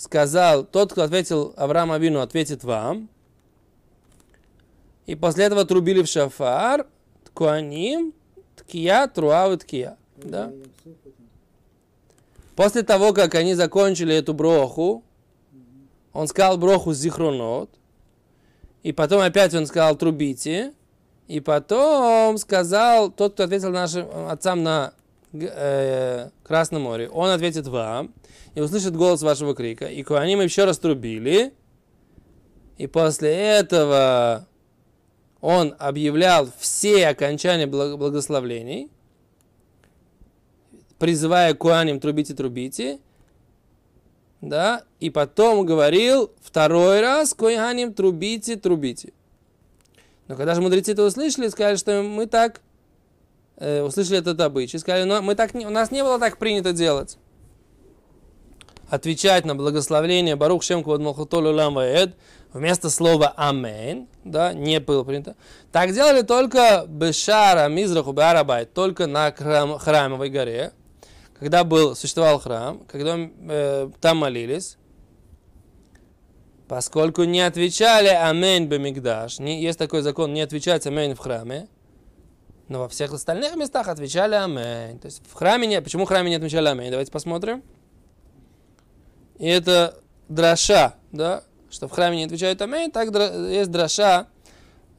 сказал, 0.03 0.65
тот, 0.65 0.91
кто 0.91 1.05
ответил 1.05 1.55
Авраам 1.57 1.93
Авину, 1.93 2.21
ответит 2.21 2.65
вам. 2.65 3.09
И 5.07 5.15
после 5.15 5.45
этого 5.45 5.65
трубили 5.65 6.03
в 6.03 6.09
шафар, 6.09 6.89
ткуаним, 7.25 8.13
ткия, 8.57 9.07
труа, 9.07 9.57
ткия. 9.57 9.97
Да? 10.17 10.51
После 12.57 12.83
того, 12.83 13.13
как 13.13 13.37
они 13.37 13.55
закончили 13.55 14.13
эту 14.17 14.35
броху, 14.35 15.05
он 16.13 16.27
сказал 16.27 16.59
броху 16.59 16.93
зихронот, 16.93 17.71
и 18.83 18.91
потом 18.91 19.21
опять 19.21 19.55
он 19.55 19.67
сказал 19.67 19.95
трубите, 19.95 20.73
и 21.29 21.39
потом 21.39 22.39
сказал 22.39 23.13
тот, 23.13 23.35
кто 23.35 23.45
ответил 23.45 23.71
нашим 23.71 24.09
отцам 24.29 24.65
на 24.65 24.95
э, 25.33 26.31
Красном 26.43 26.83
море, 26.83 27.09
он 27.09 27.31
ответит 27.31 27.69
вам, 27.69 28.13
и 28.55 28.61
услышит 28.61 28.97
голос 28.97 29.23
вашего 29.23 29.55
крика. 29.55 29.87
И 29.87 30.05
они 30.13 30.33
еще 30.33 30.65
раз 30.65 30.79
трубили, 30.79 31.53
и 32.79 32.87
после 32.87 33.31
этого 33.31 34.47
он 35.41 35.75
объявлял 35.79 36.49
все 36.59 37.09
окончания 37.09 37.67
благ- 37.67 37.97
благословлений, 37.97 38.91
призывая 40.99 41.55
Куаним 41.55 42.01
трубите, 42.01 42.35
трубите, 42.35 43.01
да, 44.41 44.85
и 45.01 45.11
потом 45.11 45.65
говорил 45.67 46.33
второй 46.43 47.01
раз 47.01 47.35
Куаним 47.35 47.93
трубите, 47.95 48.57
трубите. 48.57 49.13
Но 50.29 50.37
когда 50.37 50.55
же 50.55 50.61
мудрецы 50.61 50.93
это 50.93 51.05
услышали, 51.05 51.49
сказали, 51.49 51.77
что 51.77 52.03
мы 52.03 52.27
так 52.27 52.61
э, 53.57 53.83
услышали 53.83 54.19
этот 54.19 54.41
обычай, 54.41 54.79
сказали, 54.79 55.05
но 55.05 55.21
мы 55.23 55.35
так 55.35 55.55
не, 55.55 55.67
у 55.67 55.71
нас 55.71 55.91
не 55.91 56.03
было 56.03 56.19
так 56.19 56.39
принято 56.39 56.73
делать. 56.73 57.19
Отвечать 58.93 59.47
на 59.47 59.55
благословление 59.55 60.37
Барух 60.37 60.63
Шем 60.63 60.85
Квод 60.85 61.01
Малхутол 61.01 61.47
Улам 61.47 61.73
Ваэд 61.77 62.15
вместо 62.53 62.91
слова 62.91 63.33
Амен, 63.39 64.07
да, 64.23 64.53
не 64.53 64.81
было 64.81 65.03
принято. 65.03 65.35
Так 65.73 65.95
делали 65.95 66.21
только 66.21 66.85
Бешара 66.87 67.69
Мизраху 67.69 68.13
Беарабайт, 68.13 68.75
только 68.75 69.07
на 69.07 69.33
храм, 69.33 69.79
храмовой 69.79 70.29
горе, 70.29 70.73
когда 71.39 71.65
был, 71.65 71.97
существовал 71.97 72.39
храм, 72.39 72.83
когда 72.87 73.17
э, 73.17 73.89
там 74.03 74.19
молились, 74.19 74.77
поскольку 76.69 77.25
не 77.25 77.41
отвечали 77.41 78.09
Амен 78.09 78.69
Бемигдаш, 78.69 79.39
не, 79.39 79.63
есть 79.63 79.79
такой 79.79 80.03
закон, 80.03 80.35
не 80.35 80.43
отвечать 80.43 80.87
Амен 80.87 81.15
в 81.15 81.19
храме, 81.19 81.67
но 82.69 82.81
во 82.81 82.91
всех 82.91 83.15
остальных 83.15 83.57
местах 83.57 83.89
отвечали 83.89 84.35
Амен. 84.35 84.99
То 84.99 85.07
есть 85.07 85.23
в 85.27 85.33
храме 85.33 85.67
не, 85.67 85.81
почему 85.81 86.05
в 86.05 86.09
храме 86.09 86.29
не 86.29 86.37
отвечали 86.37 86.69
Амен? 86.69 86.91
Давайте 86.91 87.11
посмотрим. 87.11 87.63
И 89.43 89.47
это 89.49 89.99
драша, 90.29 90.95
да, 91.11 91.43
что 91.69 91.89
в 91.89 91.91
храме 91.91 92.19
не 92.19 92.25
отвечают 92.27 92.63
Амен, 92.63 92.93
так 92.93 93.13
есть 93.51 93.73
драша 93.73 94.29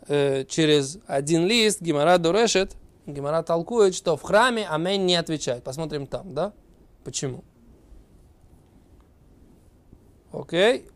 э, 0.09 0.43
через 0.49 0.99
один 1.07 1.47
лист, 1.47 1.81
Гимара 1.81 2.17
Дорешет, 2.17 2.75
Гимара 3.05 3.41
толкует, 3.41 3.95
что 3.95 4.17
в 4.17 4.21
храме 4.21 4.67
Амен 4.67 5.05
не 5.05 5.15
отвечает. 5.15 5.63
Посмотрим 5.63 6.07
там, 6.07 6.33
да? 6.33 6.51
Почему? 7.05 7.45
Окей. 10.33 10.89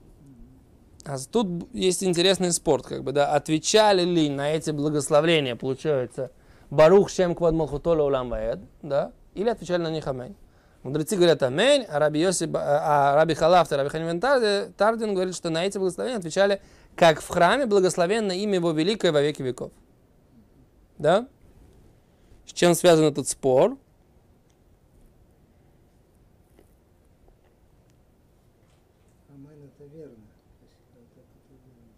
А 1.05 1.15
тут 1.31 1.73
есть 1.73 2.03
интересный 2.03 2.51
спорт, 2.51 2.85
как 2.85 3.05
бы, 3.05 3.13
да, 3.13 3.33
отвечали 3.33 4.03
ли 4.03 4.29
на 4.29 4.51
эти 4.51 4.71
благословления, 4.71 5.55
получается, 5.55 6.31
Барух 6.69 7.09
Шем 7.09 7.33
Квад 7.33 7.53
Малхутола 7.53 8.03
Улам 8.03 8.29
Ваэд, 8.29 8.59
да, 8.81 9.13
или 9.35 9.47
отвечали 9.47 9.83
на 9.83 9.89
них 9.89 10.05
Амень. 10.05 10.35
Мудрецы 10.83 11.15
говорят 11.15 11.43
Амень, 11.43 11.83
а 11.89 11.99
Раби, 11.99 12.19
Йосип, 12.21 12.51
а 12.55 13.15
Раби 13.15 13.33
Халафт 13.33 13.71
и 13.71 13.75
Раби 13.75 13.89
Ханивен 13.89 14.21
Тардин 14.21 15.13
говорит, 15.13 15.35
что 15.35 15.49
на 15.49 15.65
эти 15.65 15.77
благословения 15.77 16.17
отвечали, 16.17 16.61
как 16.95 17.19
в 17.21 17.27
храме 17.27 17.65
благословенно 17.65 18.31
имя 18.31 18.55
его 18.55 18.71
великое 18.71 19.11
во 19.11 19.21
веки 19.21 19.41
веков. 19.41 19.71
Да? 20.97 21.27
С 22.45 22.53
чем 22.53 22.73
связан 22.75 23.05
этот 23.05 23.27
спор? 23.27 23.77
Амен 29.29 29.63
это 29.65 29.83
верно. 29.93 30.15
То 30.93 30.99
есть 30.99 31.11
это- 31.17 31.21
это 31.21 31.55
верно. 31.65 31.91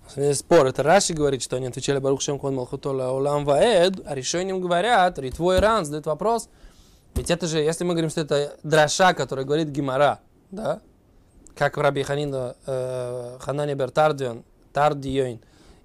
Здесь 0.00 0.03
спор. 0.34 0.66
Это 0.66 0.82
Раши 0.82 1.12
говорит, 1.14 1.42
что 1.42 1.56
они 1.56 1.66
отвечали 1.66 1.98
Барух 1.98 2.20
Шем 2.20 2.38
Кон 2.38 2.54
Малхутола 2.54 3.10
Улам 3.10 3.44
Ваэд, 3.44 4.00
а 4.06 4.14
решением 4.14 4.60
говорят, 4.60 5.18
Ритвой 5.18 5.58
Ран 5.60 5.84
задает 5.84 6.06
вопрос, 6.06 6.48
ведь 7.14 7.30
это 7.30 7.46
же, 7.46 7.58
если 7.58 7.84
мы 7.84 7.94
говорим, 7.94 8.10
что 8.10 8.20
это 8.22 8.56
драша, 8.62 9.14
который 9.14 9.44
говорит 9.44 9.68
Гимара, 9.68 10.20
да, 10.50 10.80
как 11.56 11.76
Раби 11.76 12.02
Ханина, 12.02 12.56
э, 12.66 13.38
Ханане 13.40 13.74
Бер 13.74 13.90
Тардион, 13.90 14.44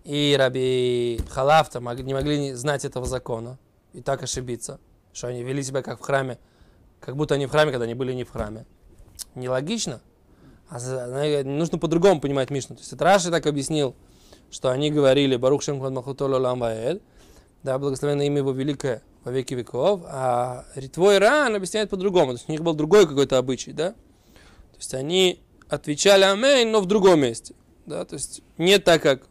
и 0.04 0.36
Раби 0.40 1.22
Халафта 1.30 1.80
не 1.80 2.14
могли 2.14 2.54
знать 2.54 2.86
этого 2.86 3.06
закона 3.06 3.60
и 3.94 4.02
так 4.02 4.24
ошибиться, 4.24 4.80
что 5.14 5.28
они 5.28 5.44
вели 5.44 5.62
себя 5.62 5.84
как 5.84 6.00
в 6.00 6.02
храме, 6.02 6.40
как 7.00 7.16
будто 7.16 7.36
они 7.36 7.46
в 7.46 7.52
храме, 7.52 7.72
когда 7.72 7.86
они 7.86 7.94
были 7.94 8.14
не 8.14 8.24
в 8.24 8.32
храме. 8.32 8.66
Нелогично. 9.36 10.02
А 10.70 11.44
нужно 11.44 11.78
по-другому 11.78 12.22
понимать 12.22 12.50
Мишну. 12.50 12.76
То 12.76 12.82
есть 12.82 12.94
это 12.94 13.04
Раши 13.04 13.30
так 13.30 13.46
объяснил, 13.46 13.96
что 14.52 14.70
они 14.70 14.92
говорили 14.92 15.36
Барух 15.36 15.62
Шем 15.62 15.80
Квад 15.80 15.94
Махутол 15.94 16.34
Олам 16.34 16.60
Ваэль, 16.60 17.02
да, 17.64 17.78
благословенное 17.78 18.26
имя 18.26 18.38
его 18.38 18.52
великое 18.52 19.02
во 19.24 19.32
веки 19.32 19.54
веков, 19.54 20.02
а 20.06 20.66
Ритвой 20.76 21.18
Ран 21.18 21.56
объясняет 21.56 21.90
по-другому. 21.90 22.32
То 22.32 22.38
есть 22.38 22.50
у 22.50 22.52
них 22.52 22.62
был 22.62 22.74
другой 22.74 23.08
какой-то 23.08 23.38
обычай, 23.38 23.74
да? 23.74 23.92
То 23.92 24.78
есть 24.78 24.94
они 24.94 25.42
отвечали 25.68 26.24
Амейн, 26.24 26.72
но 26.72 26.82
в 26.82 26.86
другом 26.86 27.22
месте. 27.22 27.54
Да? 27.86 28.06
То 28.06 28.16
есть 28.16 28.42
не 28.58 28.80
так, 28.80 29.02
как 29.02 29.28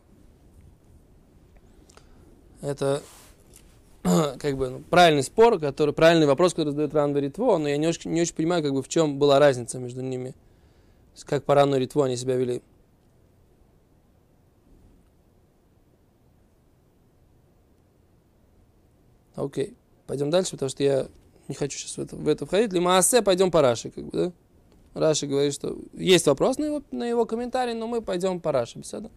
это 2.61 3.03
как 4.03 4.57
бы 4.57 4.71
ну, 4.71 4.79
правильный 4.81 5.23
спор, 5.23 5.59
который, 5.59 5.95
правильный 5.95 6.27
вопрос, 6.27 6.53
который 6.53 6.71
задает 6.71 6.95
Ран 6.95 7.17
Ритво, 7.17 7.59
но 7.59 7.69
я 7.69 7.77
не 7.77 7.87
очень, 7.87 8.13
не 8.13 8.21
очень 8.21 8.35
понимаю, 8.35 8.63
как 8.63 8.73
бы, 8.73 8.83
в 8.83 8.89
чем 8.89 9.19
была 9.19 9.39
разница 9.39 9.79
между 9.79 10.03
ними. 10.03 10.35
Как 11.25 11.45
по 11.45 11.55
Рану 11.57 11.77
Ритво 11.77 12.07
они 12.07 12.17
себя 12.17 12.37
вели. 12.37 12.63
Окей. 19.39 19.75
Пойдем 20.07 20.31
дальше, 20.31 20.53
потому 20.53 20.69
что 20.69 20.83
я 20.83 21.07
не 21.49 21.55
хочу 21.55 21.79
сейчас 21.79 21.97
в 21.97 22.01
это, 22.01 22.17
в 22.17 22.29
это 22.29 22.47
входить. 22.47 22.73
Лимаасе, 22.73 23.23
пойдем 23.23 23.51
по 23.51 23.63
Раши, 23.63 23.91
как 23.91 24.05
бы, 24.05 24.11
да? 24.13 24.33
Раши 24.95 25.27
говорит, 25.27 25.55
что 25.55 25.79
есть 25.93 26.27
вопрос 26.27 26.59
на 26.59 26.65
его, 26.65 26.83
на 26.91 27.05
его 27.05 27.25
комментарий, 27.25 27.75
но 27.75 27.87
мы 27.87 28.03
пойдем 28.03 28.41
по 28.41 28.53
Раши. 28.53 28.79
Беседа. 28.79 29.11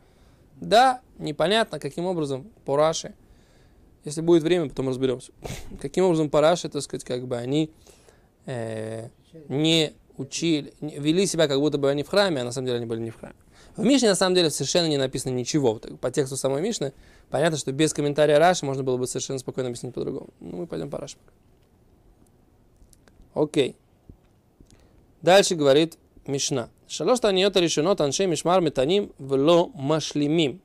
Да, 0.60 1.02
непонятно, 1.18 1.80
каким 1.80 2.06
образом 2.06 2.52
по 2.66 2.76
Раши. 2.76 3.16
Если 4.04 4.22
будет 4.22 4.44
время, 4.44 4.70
потом 4.70 4.90
разберемся. 4.90 5.32
каким 5.82 6.06
образом 6.06 6.30
по 6.30 6.42
Раши, 6.42 6.70
так 6.70 6.82
сказать, 6.82 7.04
как 7.04 7.28
бы 7.28 7.38
они 7.38 7.72
э, 8.46 9.10
не 9.48 9.94
учили, 10.21 10.73
не, 10.81 10.99
вели 10.99 11.27
себя, 11.27 11.49
как 11.49 11.59
будто 11.59 11.79
бы 11.79 11.91
они 11.91 12.03
в 12.03 12.09
храме, 12.09 12.41
а 12.41 12.45
на 12.45 12.53
самом 12.53 12.67
деле 12.67 12.79
они 12.79 12.87
были 12.87 13.01
не 13.01 13.11
в 13.11 13.19
храме. 13.19 13.37
В 13.77 13.85
Мишне 13.85 14.09
на 14.09 14.15
самом 14.15 14.35
деле 14.35 14.51
совершенно 14.51 14.87
не 14.87 14.97
написано 14.97 15.33
ничего. 15.33 15.75
По 16.01 16.11
тексту 16.11 16.37
самой 16.37 16.63
Мишны 16.63 16.93
понятно, 17.29 17.59
что 17.59 17.73
без 17.73 17.93
комментария 17.93 18.39
Раши 18.39 18.65
можно 18.65 18.83
было 18.83 18.97
бы 18.97 19.07
совершенно 19.07 19.39
спокойно 19.39 19.69
объяснить 19.69 19.95
по-другому. 19.95 20.29
Ну, 20.41 20.59
мы 20.59 20.67
пойдем 20.67 20.89
по 20.89 20.99
Раши. 20.99 21.17
Окей. 23.35 23.77
Дальше 25.21 25.55
говорит 25.55 25.99
Мишна. 26.27 26.69
שלוש 26.89 27.21
תעניות 27.21 27.57
הראשונות 27.57 28.01
אנשי 28.01 28.27
משמר 28.27 28.61
מתנים 28.61 29.09
ולא 29.21 29.69
משלימים. 29.75 30.59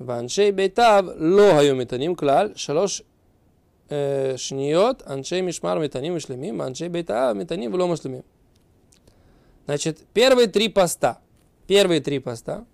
ואנשי 0.00 0.52
ביתיו 0.52 1.04
לא 1.16 1.58
היו 1.58 1.76
מתנים 1.76 2.14
כלל. 2.14 2.52
שלוש 2.54 3.02
шниот, 3.89 5.03
анчей 5.05 5.41
мишмар 5.41 5.79
метаним 5.79 6.15
и 6.15 6.19
шлемим, 6.19 6.61
анчей 6.61 6.89
бейта 6.89 7.33
метаним 7.35 7.71
влома 7.71 7.97
шлемим. 7.97 8.23
Значит, 9.65 9.99
первые 10.13 10.47
три 10.47 10.69
поста. 10.69 11.19
Первые 11.67 12.01
три 12.01 12.19
поста. 12.19 12.65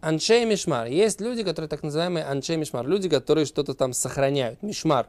анчей 0.00 0.44
мишмар. 0.44 0.86
Есть 0.86 1.20
люди, 1.20 1.42
которые 1.42 1.68
так 1.68 1.82
называемые 1.82 2.24
анчей 2.24 2.56
мишмар. 2.56 2.86
Люди, 2.86 3.08
которые 3.08 3.46
что-то 3.46 3.74
там 3.74 3.92
сохраняют. 3.92 4.62
Мишмар. 4.62 5.08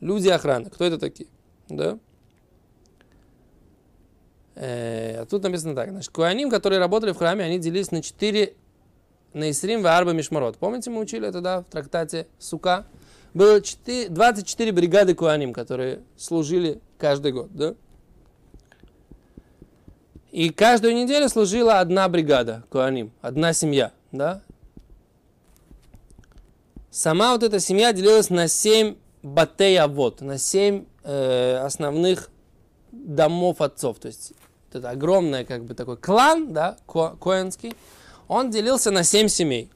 Люди 0.00 0.28
охраны. 0.28 0.70
Кто 0.70 0.84
это 0.84 0.98
такие? 0.98 1.28
Да? 1.68 1.98
Э, 4.54 5.22
а 5.22 5.26
тут 5.26 5.42
написано 5.42 5.74
так. 5.74 5.90
Значит, 5.90 6.12
куаним, 6.12 6.50
которые 6.50 6.78
работали 6.78 7.12
в 7.12 7.16
храме, 7.16 7.44
они 7.44 7.58
делились 7.58 7.90
на 7.90 8.02
четыре 8.02 8.54
на 9.32 9.50
Исрим 9.50 9.82
в 9.82 9.86
Арба 9.86 10.12
Мишмарот. 10.12 10.58
Помните, 10.58 10.90
мы 10.90 11.00
учили 11.00 11.28
это, 11.28 11.40
да, 11.40 11.62
в 11.62 11.64
трактате 11.64 12.28
Сука? 12.38 12.86
Было 13.34 13.60
4, 13.60 14.08
24 14.10 14.72
бригады 14.72 15.14
куаним, 15.14 15.52
которые 15.52 16.02
служили 16.16 16.80
каждый 16.98 17.32
год, 17.32 17.48
да? 17.52 17.74
И 20.30 20.50
каждую 20.50 20.94
неделю 20.94 21.28
служила 21.28 21.80
одна 21.80 22.08
бригада 22.08 22.64
куаним, 22.70 23.12
одна 23.20 23.52
семья, 23.52 23.92
да? 24.12 24.40
Сама 26.90 27.32
вот 27.32 27.42
эта 27.42 27.58
семья 27.58 27.92
делилась 27.92 28.30
на 28.30 28.46
7 28.46 28.94
батея 29.24 29.88
вот, 29.88 30.20
на 30.20 30.38
7 30.38 30.84
э, 31.02 31.56
основных 31.56 32.30
домов 32.92 33.60
отцов. 33.60 33.98
То 33.98 34.06
есть 34.06 34.32
это 34.72 34.90
огромный 34.90 35.44
как 35.44 35.64
бы 35.64 35.74
такой 35.74 35.96
клан, 35.96 36.52
да, 36.52 36.78
ко 36.86 37.16
коинский, 37.16 37.74
он 38.28 38.50
делился 38.50 38.92
на 38.92 39.02
семь 39.02 39.26
семей. 39.26 39.70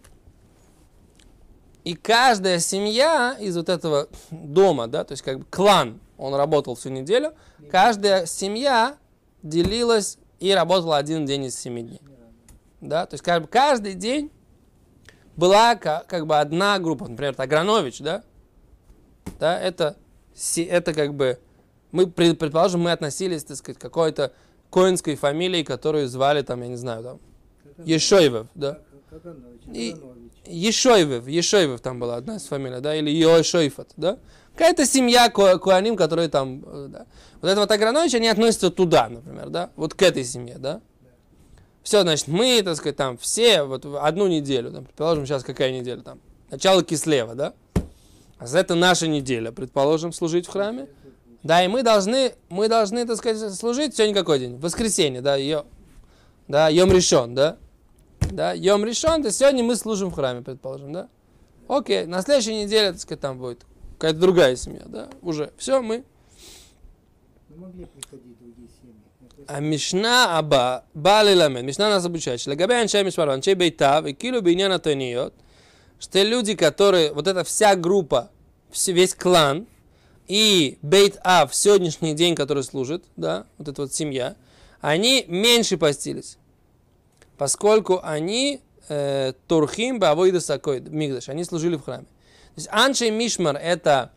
И 1.88 1.94
каждая 1.94 2.58
семья 2.58 3.34
из 3.40 3.56
вот 3.56 3.70
этого 3.70 4.08
дома, 4.30 4.88
да, 4.88 5.04
то 5.04 5.12
есть 5.12 5.22
как 5.22 5.38
бы 5.38 5.46
клан, 5.48 6.00
он 6.18 6.34
работал 6.34 6.74
всю 6.74 6.90
неделю, 6.90 7.32
каждая 7.70 8.26
семья 8.26 8.98
делилась 9.42 10.18
и 10.38 10.52
работала 10.52 10.98
один 10.98 11.24
день 11.24 11.44
из 11.44 11.58
семи 11.58 11.80
дней. 11.80 12.02
Да, 12.82 13.06
то 13.06 13.14
есть 13.14 13.24
как 13.24 13.40
бы 13.40 13.48
каждый 13.48 13.94
день 13.94 14.30
была 15.34 15.76
как, 15.76 16.06
как 16.06 16.26
бы 16.26 16.38
одна 16.38 16.78
группа, 16.78 17.08
например, 17.08 17.34
Агранович, 17.38 18.00
да, 18.00 18.22
да, 19.40 19.58
это, 19.58 19.96
это 20.56 20.92
как 20.92 21.14
бы, 21.14 21.38
мы, 21.90 22.06
предположим, 22.06 22.82
мы 22.82 22.92
относились, 22.92 23.44
так 23.44 23.56
сказать, 23.56 23.78
к 23.78 23.80
какой-то 23.80 24.34
коинской 24.68 25.16
фамилии, 25.16 25.62
которую 25.62 26.06
звали 26.06 26.42
там, 26.42 26.60
я 26.60 26.68
не 26.68 26.76
знаю, 26.76 27.02
там, 27.02 27.20
Ешойвев, 27.86 28.46
да. 28.54 28.78
И, 29.72 29.96
Ешойвев, 30.46 31.26
Ешойвев 31.26 31.80
там 31.80 31.98
была 31.98 32.16
одна 32.16 32.36
из 32.36 32.46
фамилий, 32.46 32.80
да, 32.80 32.94
или 32.94 33.10
Йошойфат, 33.10 33.90
да. 33.96 34.18
Какая-то 34.52 34.86
семья 34.86 35.30
ку- 35.30 35.58
куаним, 35.58 35.96
которые 35.96 36.28
там, 36.28 36.64
э, 36.66 36.86
да. 36.90 37.06
Вот 37.40 37.48
это 37.48 37.60
вот 37.60 37.70
Агранович, 37.70 38.14
они 38.14 38.28
относятся 38.28 38.70
туда, 38.70 39.08
например, 39.08 39.50
да, 39.50 39.70
вот 39.76 39.94
к 39.94 40.02
этой 40.02 40.24
семье, 40.24 40.56
да. 40.58 40.80
Все, 41.82 42.02
значит, 42.02 42.28
мы, 42.28 42.60
так 42.62 42.76
сказать, 42.76 42.96
там 42.96 43.16
все, 43.18 43.62
вот 43.62 43.84
одну 43.84 44.26
неделю, 44.26 44.72
там, 44.72 44.84
предположим, 44.84 45.26
сейчас 45.26 45.44
какая 45.44 45.70
неделя 45.72 46.02
там, 46.02 46.18
начало 46.50 46.82
Кислева, 46.82 47.34
да. 47.34 47.54
А 48.38 48.46
это 48.46 48.74
наша 48.74 49.06
неделя, 49.06 49.52
предположим, 49.52 50.12
служить 50.12 50.46
в 50.46 50.50
храме. 50.50 50.86
Да, 51.42 51.64
и 51.64 51.68
мы 51.68 51.82
должны, 51.82 52.32
мы 52.48 52.68
должны, 52.68 53.06
так 53.06 53.16
сказать, 53.16 53.54
служить 53.54 53.96
сегодня 53.96 54.14
какой 54.14 54.40
день? 54.40 54.56
Воскресенье, 54.56 55.20
да, 55.20 55.36
ее, 55.36 55.64
да, 56.48 56.68
Йом 56.68 56.92
решен, 56.92 57.34
да? 57.34 57.56
Да, 58.30 58.52
Йом 58.52 58.84
решен, 58.84 59.22
то 59.22 59.30
сегодня 59.30 59.64
мы 59.64 59.76
служим 59.76 60.10
в 60.10 60.14
храме, 60.14 60.42
предположим, 60.42 60.92
да? 60.92 61.08
Окей, 61.66 62.06
на 62.06 62.22
следующей 62.22 62.62
неделе, 62.62 62.92
так 62.92 63.00
сказать, 63.00 63.20
там 63.20 63.38
будет 63.38 63.64
какая-то 63.98 64.18
другая 64.18 64.56
семья, 64.56 64.82
да, 64.86 65.08
уже. 65.22 65.52
Все, 65.58 65.82
мы. 65.82 66.04
А 69.46 69.60
Мишна 69.60 70.38
Аба, 70.38 70.84
Бали 70.94 71.34
Ламед, 71.34 71.64
Мишна 71.64 71.88
нас 71.88 72.04
обучает, 72.04 72.40
что 72.40 72.50
Легабе 72.50 72.76
Анчай 72.76 73.02
Мишмару, 73.02 73.32
Анчай 73.32 73.54
Бейтав, 73.54 74.06
и 74.06 74.12
Килу 74.12 74.40
Бейняна 74.42 74.78
Тойниот, 74.78 75.34
что 75.98 76.22
люди, 76.22 76.54
которые, 76.54 77.12
вот 77.12 77.26
эта 77.26 77.44
вся 77.44 77.74
группа, 77.74 78.30
весь 78.86 79.14
клан, 79.14 79.66
и 80.26 80.78
Бейт 80.82 81.18
Ав, 81.24 81.54
сегодняшний 81.54 82.12
день, 82.14 82.34
который 82.34 82.62
служит, 82.62 83.04
да, 83.16 83.46
вот 83.56 83.68
эта 83.68 83.82
вот 83.82 83.94
семья, 83.94 84.36
они 84.80 85.24
меньше 85.28 85.78
постились, 85.78 86.36
поскольку 87.38 88.00
они 88.02 88.60
э, 88.88 89.32
Турхим 89.46 89.98
Бавойда 89.98 90.40
Сакой, 90.40 90.80
Мигдаш, 90.80 91.28
они 91.28 91.44
служили 91.44 91.76
в 91.76 91.82
храме. 91.82 92.04
То 92.04 92.54
есть 92.56 92.68
Аншей 92.70 93.10
Мишмар 93.10 93.56
это 93.56 94.12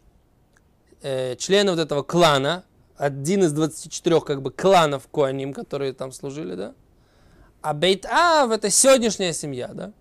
э, 1.01 1.35
члены 1.37 1.71
вот 1.71 1.79
этого 1.79 2.01
клана, 2.01 2.65
один 2.97 3.43
из 3.43 3.53
24 3.53 4.21
как 4.21 4.41
бы 4.41 4.51
кланов 4.51 5.07
Коаним, 5.07 5.53
которые 5.53 5.93
там 5.93 6.11
служили, 6.11 6.55
да. 6.55 6.73
А 7.61 7.73
Бейт 7.73 8.05
Ав 8.07 8.51
это 8.51 8.69
сегодняшняя 8.69 9.33
семья, 9.33 9.67
да. 9.67 9.93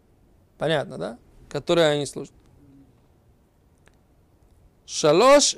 Понятно, 0.59 0.99
да? 0.99 1.19
Которой 1.51 1.93
они 1.93 2.07
служат. 2.07 2.35
Шалош 4.87 5.57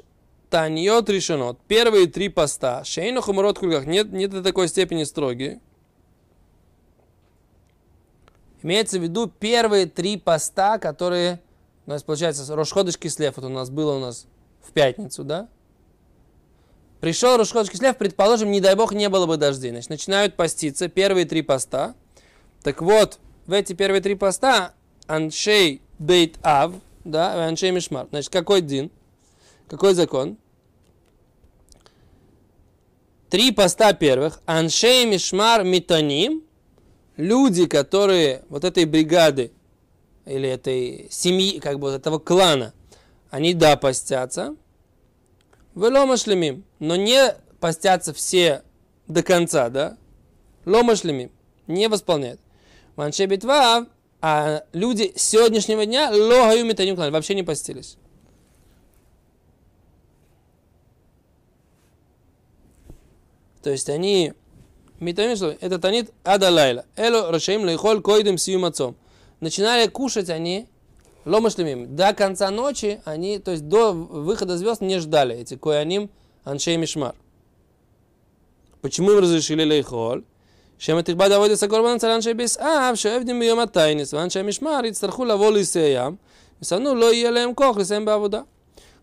Таньот 0.50 1.08
решено. 1.08 1.56
Первые 1.66 2.06
три 2.06 2.28
поста. 2.28 2.84
Шейну 2.84 3.22
хумрот 3.22 3.58
кульках. 3.58 3.86
Нет, 3.86 4.12
нет 4.12 4.30
до 4.30 4.42
такой 4.42 4.68
степени 4.68 5.04
строгие. 5.04 5.60
Имеется 8.62 8.98
в 8.98 9.02
виду 9.02 9.26
первые 9.26 9.86
три 9.86 10.16
поста, 10.16 10.78
которые 10.78 11.40
у 11.86 11.90
нас 11.90 12.02
получается 12.02 12.54
Рошходыш 12.54 12.96
Кислев, 12.96 13.36
вот 13.36 13.44
у 13.44 13.48
нас 13.48 13.70
было 13.70 13.96
у 13.96 14.00
нас 14.00 14.26
в 14.62 14.72
пятницу, 14.72 15.24
да? 15.24 15.48
Пришел 17.00 17.36
Рошходыш 17.36 17.70
Кислев, 17.70 17.96
предположим, 17.96 18.52
не 18.52 18.60
дай 18.60 18.76
бог, 18.76 18.92
не 18.92 19.08
было 19.08 19.26
бы 19.26 19.36
дождей. 19.36 19.70
Значит, 19.70 19.90
начинают 19.90 20.36
поститься 20.36 20.88
первые 20.88 21.26
три 21.26 21.42
поста. 21.42 21.96
Так 22.62 22.80
вот, 22.80 23.18
в 23.46 23.52
эти 23.52 23.72
первые 23.72 24.00
три 24.00 24.14
поста 24.14 24.74
Аншей 25.08 25.82
Бейт 25.98 26.38
Ав, 26.42 26.74
да, 27.04 27.46
Аншей 27.46 27.72
Мишмар. 27.72 28.06
Значит, 28.10 28.30
какой 28.30 28.60
дин? 28.60 28.92
Какой 29.66 29.94
закон? 29.94 30.38
Три 33.28 33.50
поста 33.50 33.92
первых. 33.94 34.40
Аншей 34.46 35.06
Мишмар 35.06 35.64
Митаним. 35.64 36.44
Люди, 37.22 37.66
которые 37.66 38.42
вот 38.48 38.64
этой 38.64 38.84
бригады 38.84 39.52
или 40.24 40.48
этой 40.48 41.06
семьи, 41.08 41.60
как 41.60 41.78
бы 41.78 41.90
вот 41.90 41.94
этого 41.94 42.18
клана, 42.18 42.74
они, 43.30 43.54
да, 43.54 43.76
постятся. 43.76 44.56
Велома 45.76 46.16
шлемим. 46.16 46.64
Но 46.80 46.96
не 46.96 47.36
постятся 47.60 48.12
все 48.12 48.64
до 49.06 49.22
конца, 49.22 49.68
да? 49.68 49.96
Лома 50.66 50.96
шлемим. 50.96 51.30
Не 51.68 51.86
восполняют. 51.86 52.40
Манше 52.96 53.26
битва, 53.26 53.86
а 54.20 54.64
люди 54.72 55.12
сегодняшнего 55.14 55.86
дня 55.86 56.10
логаю 56.10 56.66
метаним 56.66 56.96
клан, 56.96 57.12
вообще 57.12 57.36
не 57.36 57.44
постились. 57.44 57.98
То 63.62 63.70
есть 63.70 63.88
они 63.88 64.34
Митамин, 65.01 65.35
что 65.35 65.55
это 65.59 65.79
танит 65.79 66.11
адалайла. 66.23 66.85
Эло 66.95 67.31
рашаим 67.31 67.65
лейхол 67.65 68.01
койдем 68.01 68.37
сиюмацом. 68.37 68.95
Начинали 69.39 69.87
кушать 69.87 70.29
они 70.29 70.67
ломашлемим. 71.25 71.95
До 71.95 72.13
конца 72.13 72.49
ночи 72.49 73.01
они, 73.05 73.39
то 73.39 73.51
есть 73.51 73.67
до 73.67 73.91
выхода 73.91 74.57
звезд 74.57 74.81
не 74.81 74.99
ждали 74.99 75.35
эти 75.35 75.55
кояним 75.55 76.09
аншей 76.43 76.77
мишмар. 76.77 77.15
Почему 78.81 79.11
им 79.11 79.19
разрешили 79.19 79.63
лейхол? 79.63 80.23
שהם 80.79 81.01
תכבד 81.01 81.31
עבוד 81.31 81.51
את 81.51 81.63
הקורבן 81.63 81.95
אצל 81.95 82.09
אנשי 82.09 82.33
ביס 82.33 82.57
אב 82.57 82.95
שעבדים 82.95 83.39
ביום 83.39 83.59
הטייניס 83.59 84.13
ואנשי 84.13 84.39
המשמר 84.39 84.79
יצטרכו 84.85 85.25
לבוא 85.25 85.51
ליסי 85.51 85.79
ים 85.79 86.15
וסנו 86.61 86.95
לא 86.95 87.13
יהיה 87.13 87.31
להם 87.31 87.53
כוח 87.53 87.77
לסיים 87.77 88.05
בעבודה. 88.05 88.41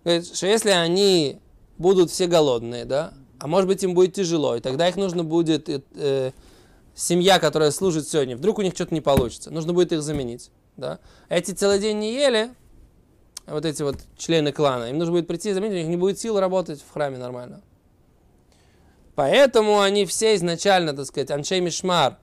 Говорит, 0.05 0.37
что 0.37 0.47
если 0.47 0.69
они 0.69 1.39
будут 1.79 2.11
все 2.11 2.27
голодные, 2.27 2.85
да, 2.85 3.15
а 3.40 3.48
может 3.48 3.68
быть 3.68 3.84
им 3.84 3.94
будет 3.94 4.14
тяжело, 4.14 4.56
и 4.56 4.60
тогда 4.60 4.88
их 4.88 4.96
нужно 4.98 5.24
будет 5.24 5.70
э, 5.70 5.82
э, 5.96 6.32
семья, 6.94 7.40
которая 7.40 7.72
служит 7.72 8.08
сегодня, 8.08 8.36
вдруг 8.36 8.60
у 8.60 8.62
них 8.62 8.74
что-то 8.74 8.94
не 8.94 9.02
получится, 9.02 9.50
нужно 9.50 9.74
будет 9.74 9.94
их 9.94 10.02
заменить, 10.02 10.52
да. 10.78 11.00
Эти 11.30 11.52
целый 11.52 11.80
день 11.80 12.00
не 12.00 12.14
ели, 12.14 12.52
вот 13.48 13.66
эти 13.66 13.82
вот 13.82 13.98
члены 14.18 14.52
клана, 14.52 14.90
им 14.90 14.98
нужно 14.98 15.14
будет 15.14 15.28
прийти 15.28 15.50
и 15.50 15.54
заменить, 15.54 15.76
у 15.76 15.78
них 15.80 15.88
не 15.88 15.98
будет 15.98 16.20
сил 16.20 16.40
работать 16.40 16.82
в 16.82 16.94
храме 16.94 17.18
нормально. 17.18 17.62
Поэтому 19.16 19.82
они 19.82 20.06
все 20.06 20.36
изначально, 20.36 20.94
так 20.94 21.06
сказать, 21.06 21.32
Аншей 21.32 21.60
Мишмар 21.62 22.18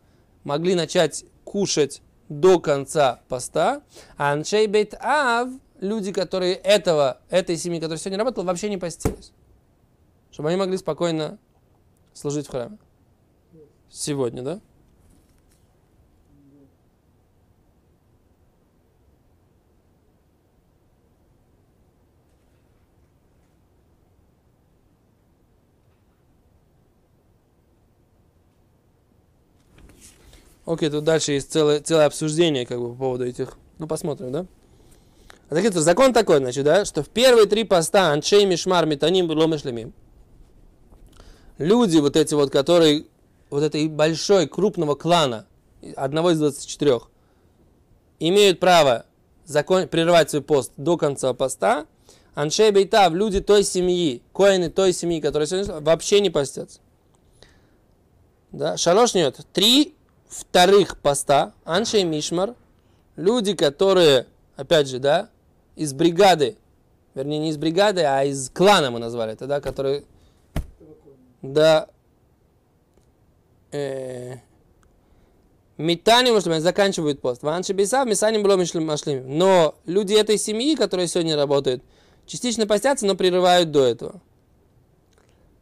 могли 0.45 0.75
начать 0.75 1.25
кушать 1.45 2.01
до 2.29 2.59
конца 2.59 3.21
поста, 3.29 3.83
а 4.17 4.33
Аншей 4.33 4.67
Бейт 4.67 4.95
Ав, 5.01 5.49
люди, 5.81 6.13
которые 6.13 6.55
этого, 6.55 7.19
этой 7.29 7.57
семьи, 7.57 7.81
которая 7.81 7.99
сегодня 7.99 8.19
работала, 8.19 8.45
вообще 8.45 8.69
не 8.69 8.79
постились 8.79 9.33
чтобы 10.37 10.51
они 10.51 10.59
могли 10.59 10.77
спокойно 10.77 11.39
служить 12.13 12.47
в 12.47 12.51
храме. 12.51 12.77
Сегодня, 13.89 14.43
да? 14.43 14.61
Окей, 30.67 30.91
тут 30.91 31.03
дальше 31.05 31.33
есть 31.33 31.51
целое, 31.51 31.81
целое 31.81 32.05
обсуждение 32.05 32.67
как 32.67 32.79
бы, 32.79 32.91
по 32.91 32.95
поводу 32.95 33.25
этих. 33.25 33.57
Ну, 33.79 33.87
посмотрим, 33.87 34.33
да? 34.33 34.47
А 35.49 35.55
так 35.55 35.65
это 35.65 35.81
закон 35.81 36.13
такой, 36.13 36.41
значит, 36.41 36.67
да, 36.67 36.85
что 36.85 37.03
в 37.03 37.09
первые 37.09 37.47
три 37.47 37.65
поста 37.65 38.11
Анчей 38.13 38.45
Мишмар 38.45 38.85
Митаним 38.85 39.31
Ломешлемим 39.31 39.95
люди 41.59 41.99
вот 41.99 42.17
эти 42.17 42.35
вот, 42.35 42.51
которые 42.51 43.07
вот 43.51 43.63
этой 43.63 43.89
большой, 43.89 44.47
крупного 44.47 44.95
клана, 44.95 45.47
одного 45.95 46.31
из 46.31 46.39
24, 46.39 47.01
имеют 48.19 48.61
право 48.61 49.07
закон, 49.45 49.89
прервать 49.89 50.31
свой 50.31 50.43
пост 50.43 50.73
до 50.77 50.97
конца 50.97 51.33
поста, 51.33 51.87
Аншей 52.35 52.71
Бейтав, 52.71 53.15
люди 53.15 53.41
той 53.41 53.65
семьи, 53.65 54.23
коины 54.33 54.69
той 54.69 54.93
семьи, 54.93 55.21
которые 55.21 55.47
сегодня 55.47 55.81
вообще 55.81 56.21
не 56.21 56.29
постятся. 56.29 56.81
Да? 58.53 58.77
Шалош 58.77 59.15
нет. 59.15 59.41
Три 59.53 59.95
вторых 60.29 60.99
поста, 60.99 61.55
Аншей 61.65 62.05
Мишмар, 62.05 62.55
люди, 63.17 63.55
которые, 63.55 64.27
опять 64.57 64.89
же, 64.89 64.99
да, 64.99 65.31
из 65.77 65.93
бригады, 65.95 66.59
вернее, 67.15 67.39
не 67.39 67.51
из 67.51 67.57
бригады, 67.57 68.03
а 68.03 68.25
из 68.25 68.51
клана 68.51 68.91
мы 68.91 68.99
назвали 68.99 69.33
это, 69.33 69.47
да, 69.47 69.61
которые 69.61 70.05
да 71.53 71.89
э, 73.73 74.37
может 75.79 76.49
быть, 76.49 76.63
заканчивают 76.63 77.21
пост. 77.21 77.43
Ванши 77.43 77.73
Бисав, 77.73 78.09
Мисаним 78.09 78.43
было 78.43 78.57
машлим. 78.57 79.39
Но 79.39 79.75
люди 79.85 80.15
этой 80.15 80.39
семьи, 80.39 80.75
которые 80.75 81.07
сегодня 81.07 81.37
работают, 81.37 81.83
частично 82.27 82.67
постятся, 82.67 83.07
но 83.07 83.15
прерывают 83.15 83.71
до 83.71 83.85
этого. 83.85 84.21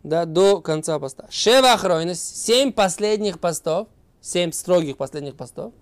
Да, 0.03 0.25
до 0.27 0.61
конца 0.61 0.99
поста. 0.99 1.27
Шева 1.31 1.73
Ахройнес, 1.73 2.21
семь 2.23 2.73
последних 2.73 3.41
постов, 3.41 3.89
семь 4.21 4.53
строгих 4.53 4.97
последних 4.97 5.35
постов. 5.35 5.73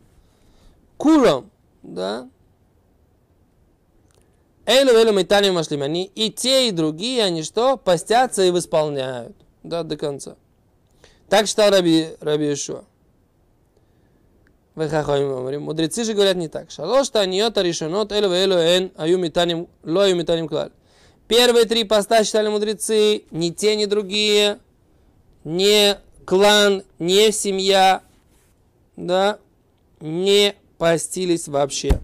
Куром, 0.96 1.50
да. 1.82 2.30
Эйлу, 4.64 4.92
эйлу, 4.92 5.12
митани, 5.12 5.50
машлим. 5.50 5.82
Они 5.82 6.04
и 6.04 6.30
те, 6.30 6.68
и 6.68 6.70
другие, 6.70 7.24
они 7.24 7.42
что? 7.42 7.76
Постятся 7.76 8.44
и 8.44 8.52
восполняют 8.52 9.36
да, 9.62 9.82
до 9.82 9.96
конца. 9.96 10.36
Так 11.28 11.46
считал 11.46 11.70
Раби, 11.70 12.08
Раби 12.20 12.52
Ишуа. 12.52 12.84
Мудрецы 14.74 16.04
же 16.04 16.14
говорят 16.14 16.36
не 16.36 16.48
так. 16.48 16.70
Шалош 16.70 17.10
таниот 17.10 17.58
аришонот 17.58 18.10
элю 18.12 18.32
элю 18.32 18.56
эн 18.56 18.90
аю 18.96 19.18
митаним, 19.18 19.68
ло 19.82 20.04
аю 20.04 20.16
митаним 20.16 20.48
клаль. 20.48 20.70
Первые 21.28 21.66
три 21.66 21.84
поста 21.84 22.24
считали 22.24 22.48
мудрецы, 22.48 23.24
ни 23.30 23.50
те, 23.50 23.76
ни 23.76 23.84
другие, 23.84 24.58
не 25.44 25.98
клан, 26.24 26.84
не 26.98 27.32
семья, 27.32 28.02
да, 28.96 29.38
не 30.00 30.54
постились 30.78 31.48
вообще. 31.48 32.00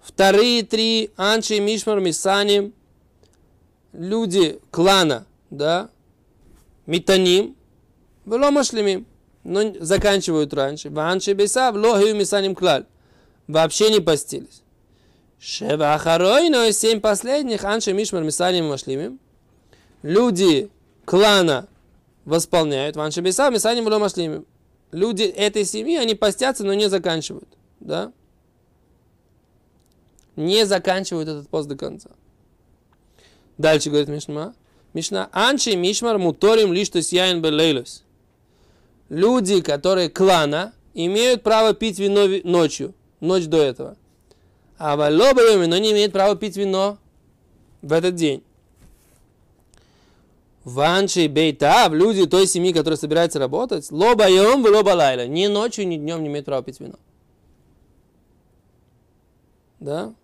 Вторые 0.00 0.62
три, 0.62 1.10
Анши, 1.16 1.60
Мишмар, 1.60 2.00
Мисаним, 2.00 2.72
люди 3.92 4.60
клана, 4.70 5.26
да, 5.50 5.90
Митаним, 6.86 7.56
вело 8.26 8.50
машлимим. 8.50 9.06
Но 9.42 9.74
заканчивают 9.80 10.54
раньше. 10.54 10.88
Ванши 10.90 11.34
бесав, 11.34 11.76
лохию 11.76 12.16
мисаним 12.16 12.54
клаль. 12.54 12.86
Вообще 13.46 13.90
не 13.90 14.00
постились. 14.00 14.62
Шева 15.38 15.94
ахарой, 15.94 16.48
но 16.48 16.70
семь 16.70 17.00
последних, 17.00 17.64
анши 17.64 17.92
мишмар 17.92 18.22
мисаним 18.22 18.68
машлимим. 18.68 19.20
Люди 20.02 20.70
клана 21.04 21.68
восполняют. 22.24 22.96
Ванши 22.96 23.20
бесав, 23.20 23.52
мисаним 23.52 23.84
вело 23.84 23.98
машлимим. 23.98 24.46
Люди 24.92 25.24
этой 25.24 25.64
семьи, 25.64 25.96
они 25.96 26.14
постятся, 26.14 26.64
но 26.64 26.72
не 26.72 26.88
заканчивают. 26.88 27.48
Да? 27.80 28.12
Не 30.36 30.64
заканчивают 30.64 31.28
этот 31.28 31.48
пост 31.48 31.68
до 31.68 31.76
конца. 31.76 32.10
Дальше 33.58 33.90
говорит 33.90 34.08
Мишма. 34.08 34.54
Мишна, 34.94 35.28
анчи 35.32 35.74
мишмар 35.76 36.18
муторим 36.18 36.72
лишь 36.72 36.88
то 36.88 36.98
яин 37.00 37.42
белейлус. 37.42 38.04
Люди, 39.08 39.60
которые 39.60 40.08
клана, 40.08 40.72
имеют 40.94 41.42
право 41.42 41.74
пить 41.74 41.98
вино 41.98 42.28
ночью, 42.44 42.94
ночь 43.20 43.44
до 43.44 43.60
этого. 43.60 43.96
А 44.78 44.96
валобовыми, 44.96 45.66
но 45.66 45.78
не 45.78 45.92
имеют 45.92 46.12
права 46.12 46.36
пить 46.36 46.56
вино 46.56 46.98
в 47.82 47.92
этот 47.92 48.14
день. 48.14 48.42
Ванши 50.62 51.26
бейтав, 51.26 51.92
люди 51.92 52.26
той 52.26 52.46
семьи, 52.46 52.72
которые 52.72 52.96
собираются 52.96 53.38
работать, 53.38 53.90
лобаем 53.90 54.62
в 54.62 54.94
лайла. 54.94 55.26
Ни 55.26 55.46
ночью, 55.48 55.86
ни 55.86 55.96
днем 55.96 56.22
не 56.22 56.28
имеют 56.28 56.46
права 56.46 56.62
пить 56.62 56.80
вино. 56.80 56.94
Да? 59.80 60.14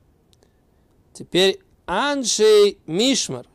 Теперь 1.12 1.60
анши 1.86 2.76
мишмар. 2.86 3.46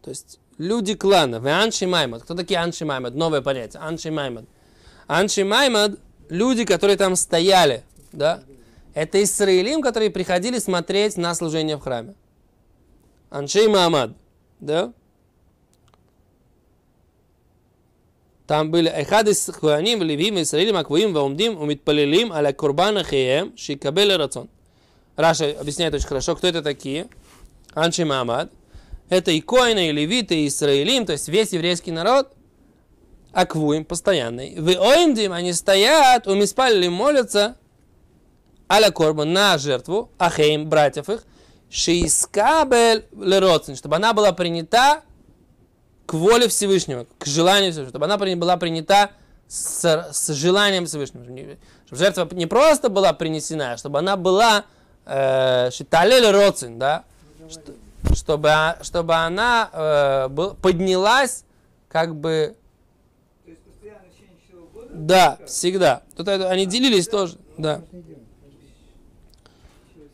То 0.00 0.10
есть 0.10 0.38
люди 0.58 0.94
клана, 0.94 1.40
вы 1.40 1.50
Анши 1.50 1.86
Маймад. 1.86 2.22
Кто 2.22 2.34
такие 2.34 2.58
Анши 2.58 2.84
Маймад? 2.84 3.14
Новое 3.14 3.40
понятие. 3.40 3.82
Анши 3.82 4.10
Маймад. 4.10 4.44
Анши 5.06 5.44
Маймад, 5.44 5.98
люди, 6.28 6.64
которые 6.64 6.96
там 6.96 7.16
стояли, 7.16 7.82
да, 8.12 8.42
это 8.94 9.22
Исраилим, 9.22 9.82
которые 9.82 10.10
приходили 10.10 10.58
смотреть 10.58 11.16
на 11.16 11.34
служение 11.34 11.76
в 11.76 11.80
храме. 11.80 12.14
Аншей 13.30 13.68
Мамад, 13.68 14.12
да? 14.60 14.92
Там 18.46 18.70
были 18.70 18.90
Эхад 18.90 19.28
из 19.28 19.46
Хуаним, 19.46 20.02
Левим, 20.02 20.40
Исраилим, 20.42 20.76
Аквуим, 20.76 21.14
Ваумдим, 21.14 21.58
Умитпалилим, 21.58 22.32
Аля 22.32 22.52
Курбана 22.52 23.02
Хеем, 23.02 23.56
Шикабеле 23.56 24.16
Рацон. 24.16 24.50
Раша 25.16 25.50
объясняет 25.58 25.94
очень 25.94 26.06
хорошо, 26.06 26.36
кто 26.36 26.46
это 26.46 26.62
такие. 26.62 27.08
Анши 27.74 28.04
Мамад– 28.04 28.50
это 29.12 29.30
и 29.30 29.42
коины, 29.42 29.88
и 29.88 29.92
левиты, 29.92 30.44
и 30.44 30.48
израилим, 30.48 31.04
то 31.04 31.12
есть 31.12 31.28
весь 31.28 31.52
еврейский 31.52 31.92
народ, 31.92 32.32
аквуем 33.32 33.84
постоянный. 33.84 34.58
В 34.58 34.68
оимдим 34.68 35.32
они 35.32 35.52
стоят, 35.52 36.26
у 36.26 36.34
миспалили 36.34 36.88
молятся, 36.88 37.56
аля 38.70 38.90
корбан 38.90 39.30
на 39.30 39.58
жертву, 39.58 40.10
ахейм, 40.16 40.68
братьев 40.68 41.10
их, 41.10 41.24
шиискабель 41.68 43.04
лероцин, 43.12 43.76
чтобы 43.76 43.96
она 43.96 44.14
была 44.14 44.32
принята 44.32 45.02
к 46.06 46.14
воле 46.14 46.48
Всевышнего, 46.48 47.06
к 47.18 47.26
желанию 47.26 47.70
Всевышнего, 47.72 47.90
чтобы 47.90 48.06
она 48.06 48.16
была 48.16 48.56
принята 48.56 49.10
с, 49.46 50.08
с 50.10 50.32
желанием 50.32 50.86
Всевышнего. 50.86 51.24
Чтобы 51.84 51.98
жертва 51.98 52.28
не 52.32 52.46
просто 52.46 52.88
была 52.88 53.12
принесена, 53.12 53.72
а 53.72 53.76
чтобы 53.76 53.98
она 53.98 54.16
была 54.16 54.64
э, 55.04 55.70
шиталель 55.70 56.30
роцин, 56.30 56.78
да, 56.78 57.04
что, 57.50 57.72
чтобы, 58.14 58.50
а, 58.50 58.78
чтобы 58.82 59.14
она 59.14 59.70
э, 59.72 60.28
был, 60.28 60.54
поднялась 60.54 61.44
как 61.88 62.16
бы... 62.16 62.56
Года? 64.74 64.88
Да, 64.92 65.38
всегда. 65.46 66.02
Тут 66.16 66.28
это, 66.28 66.48
они 66.50 66.66
делились 66.66 67.08
тоже, 67.08 67.36
да. 67.58 67.82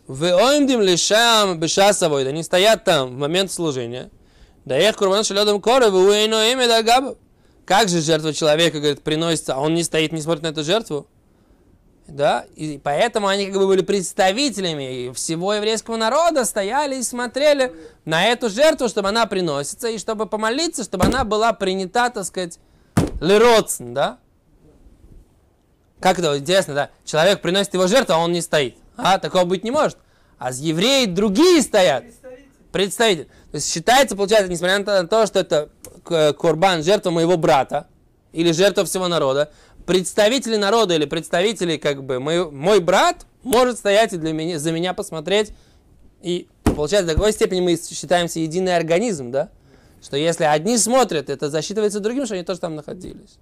В 0.06 0.24
оимдим 0.24 0.80
лишам 0.80 1.60
бешасовой, 1.60 2.26
они 2.28 2.42
стоят 2.42 2.84
там 2.84 3.10
в 3.10 3.18
момент 3.18 3.52
служения. 3.52 4.10
Да 4.64 4.78
их 4.78 4.96
курбан 4.96 5.24
шалядом 5.24 5.60
коры, 5.60 5.90
вы 5.90 6.24
имя 6.24 6.66
да 6.66 7.14
Как 7.64 7.88
же 7.88 8.00
жертва 8.00 8.32
человека, 8.32 8.78
говорит, 8.78 9.02
приносится, 9.02 9.54
а 9.54 9.60
он 9.60 9.74
не 9.74 9.82
стоит, 9.82 10.12
не 10.12 10.20
смотрит 10.20 10.42
на 10.42 10.48
эту 10.48 10.64
жертву? 10.64 11.06
Да, 12.08 12.46
и 12.56 12.80
поэтому 12.82 13.28
они 13.28 13.46
как 13.46 13.56
бы 13.56 13.66
были 13.66 13.82
представителями 13.82 15.12
всего 15.12 15.54
еврейского 15.54 15.96
народа, 15.96 16.44
стояли 16.44 16.96
и 16.96 17.02
смотрели 17.02 17.72
на 18.04 18.24
эту 18.26 18.48
жертву, 18.48 18.88
чтобы 18.88 19.08
она 19.08 19.26
приносится, 19.26 19.88
и 19.88 19.98
чтобы 19.98 20.26
помолиться, 20.26 20.84
чтобы 20.84 21.04
она 21.04 21.24
была 21.24 21.52
принята, 21.52 22.10
так 22.10 22.24
сказать, 22.24 22.58
лероцн, 23.20 23.92
да? 23.92 24.18
Как 26.00 26.18
это 26.18 26.38
интересно, 26.38 26.74
да? 26.74 26.90
Человек 27.04 27.42
приносит 27.42 27.74
его 27.74 27.86
жертву, 27.86 28.14
а 28.14 28.18
он 28.18 28.32
не 28.32 28.40
стоит. 28.40 28.76
А, 28.96 29.18
такого 29.18 29.44
быть 29.44 29.64
не 29.64 29.70
может. 29.70 29.98
А 30.38 30.52
с 30.52 30.58
евреи 30.58 31.06
другие 31.06 31.60
стоят. 31.62 32.04
Представитель. 32.72 33.24
То 33.50 33.56
есть 33.56 33.72
считается, 33.72 34.14
получается, 34.14 34.50
несмотря 34.50 34.78
на 34.78 35.08
то, 35.08 35.26
что 35.26 35.40
это 35.40 35.70
курбан, 36.04 36.82
жертва 36.82 37.10
моего 37.10 37.36
брата, 37.36 37.88
или 38.32 38.52
жертва 38.52 38.84
всего 38.84 39.08
народа, 39.08 39.50
представители 39.88 40.56
народа 40.56 40.96
или 40.96 41.06
представители, 41.06 41.78
как 41.78 42.04
бы, 42.04 42.20
мой, 42.20 42.50
мой 42.50 42.78
брат 42.78 43.24
может 43.42 43.78
стоять 43.78 44.12
и 44.12 44.18
для 44.18 44.34
меня, 44.34 44.58
за 44.58 44.70
меня 44.70 44.92
посмотреть. 44.92 45.52
И 46.20 46.46
получается, 46.62 47.08
до 47.08 47.14
какой 47.14 47.32
степени 47.32 47.62
мы 47.62 47.74
считаемся 47.76 48.38
единый 48.38 48.76
организм, 48.76 49.30
да? 49.30 49.48
Что 50.02 50.18
если 50.18 50.44
одни 50.44 50.76
смотрят, 50.76 51.30
это 51.30 51.48
засчитывается 51.48 52.00
другим, 52.00 52.26
что 52.26 52.34
они 52.34 52.44
тоже 52.44 52.60
там 52.60 52.74
находились. 52.74 53.38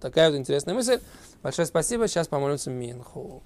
Такая 0.00 0.30
вот 0.30 0.36
интересная 0.36 0.74
мысль. 0.74 0.98
Большое 1.44 1.64
спасибо. 1.64 2.08
Сейчас 2.08 2.26
помолимся 2.26 2.70
Минху. 2.70 3.44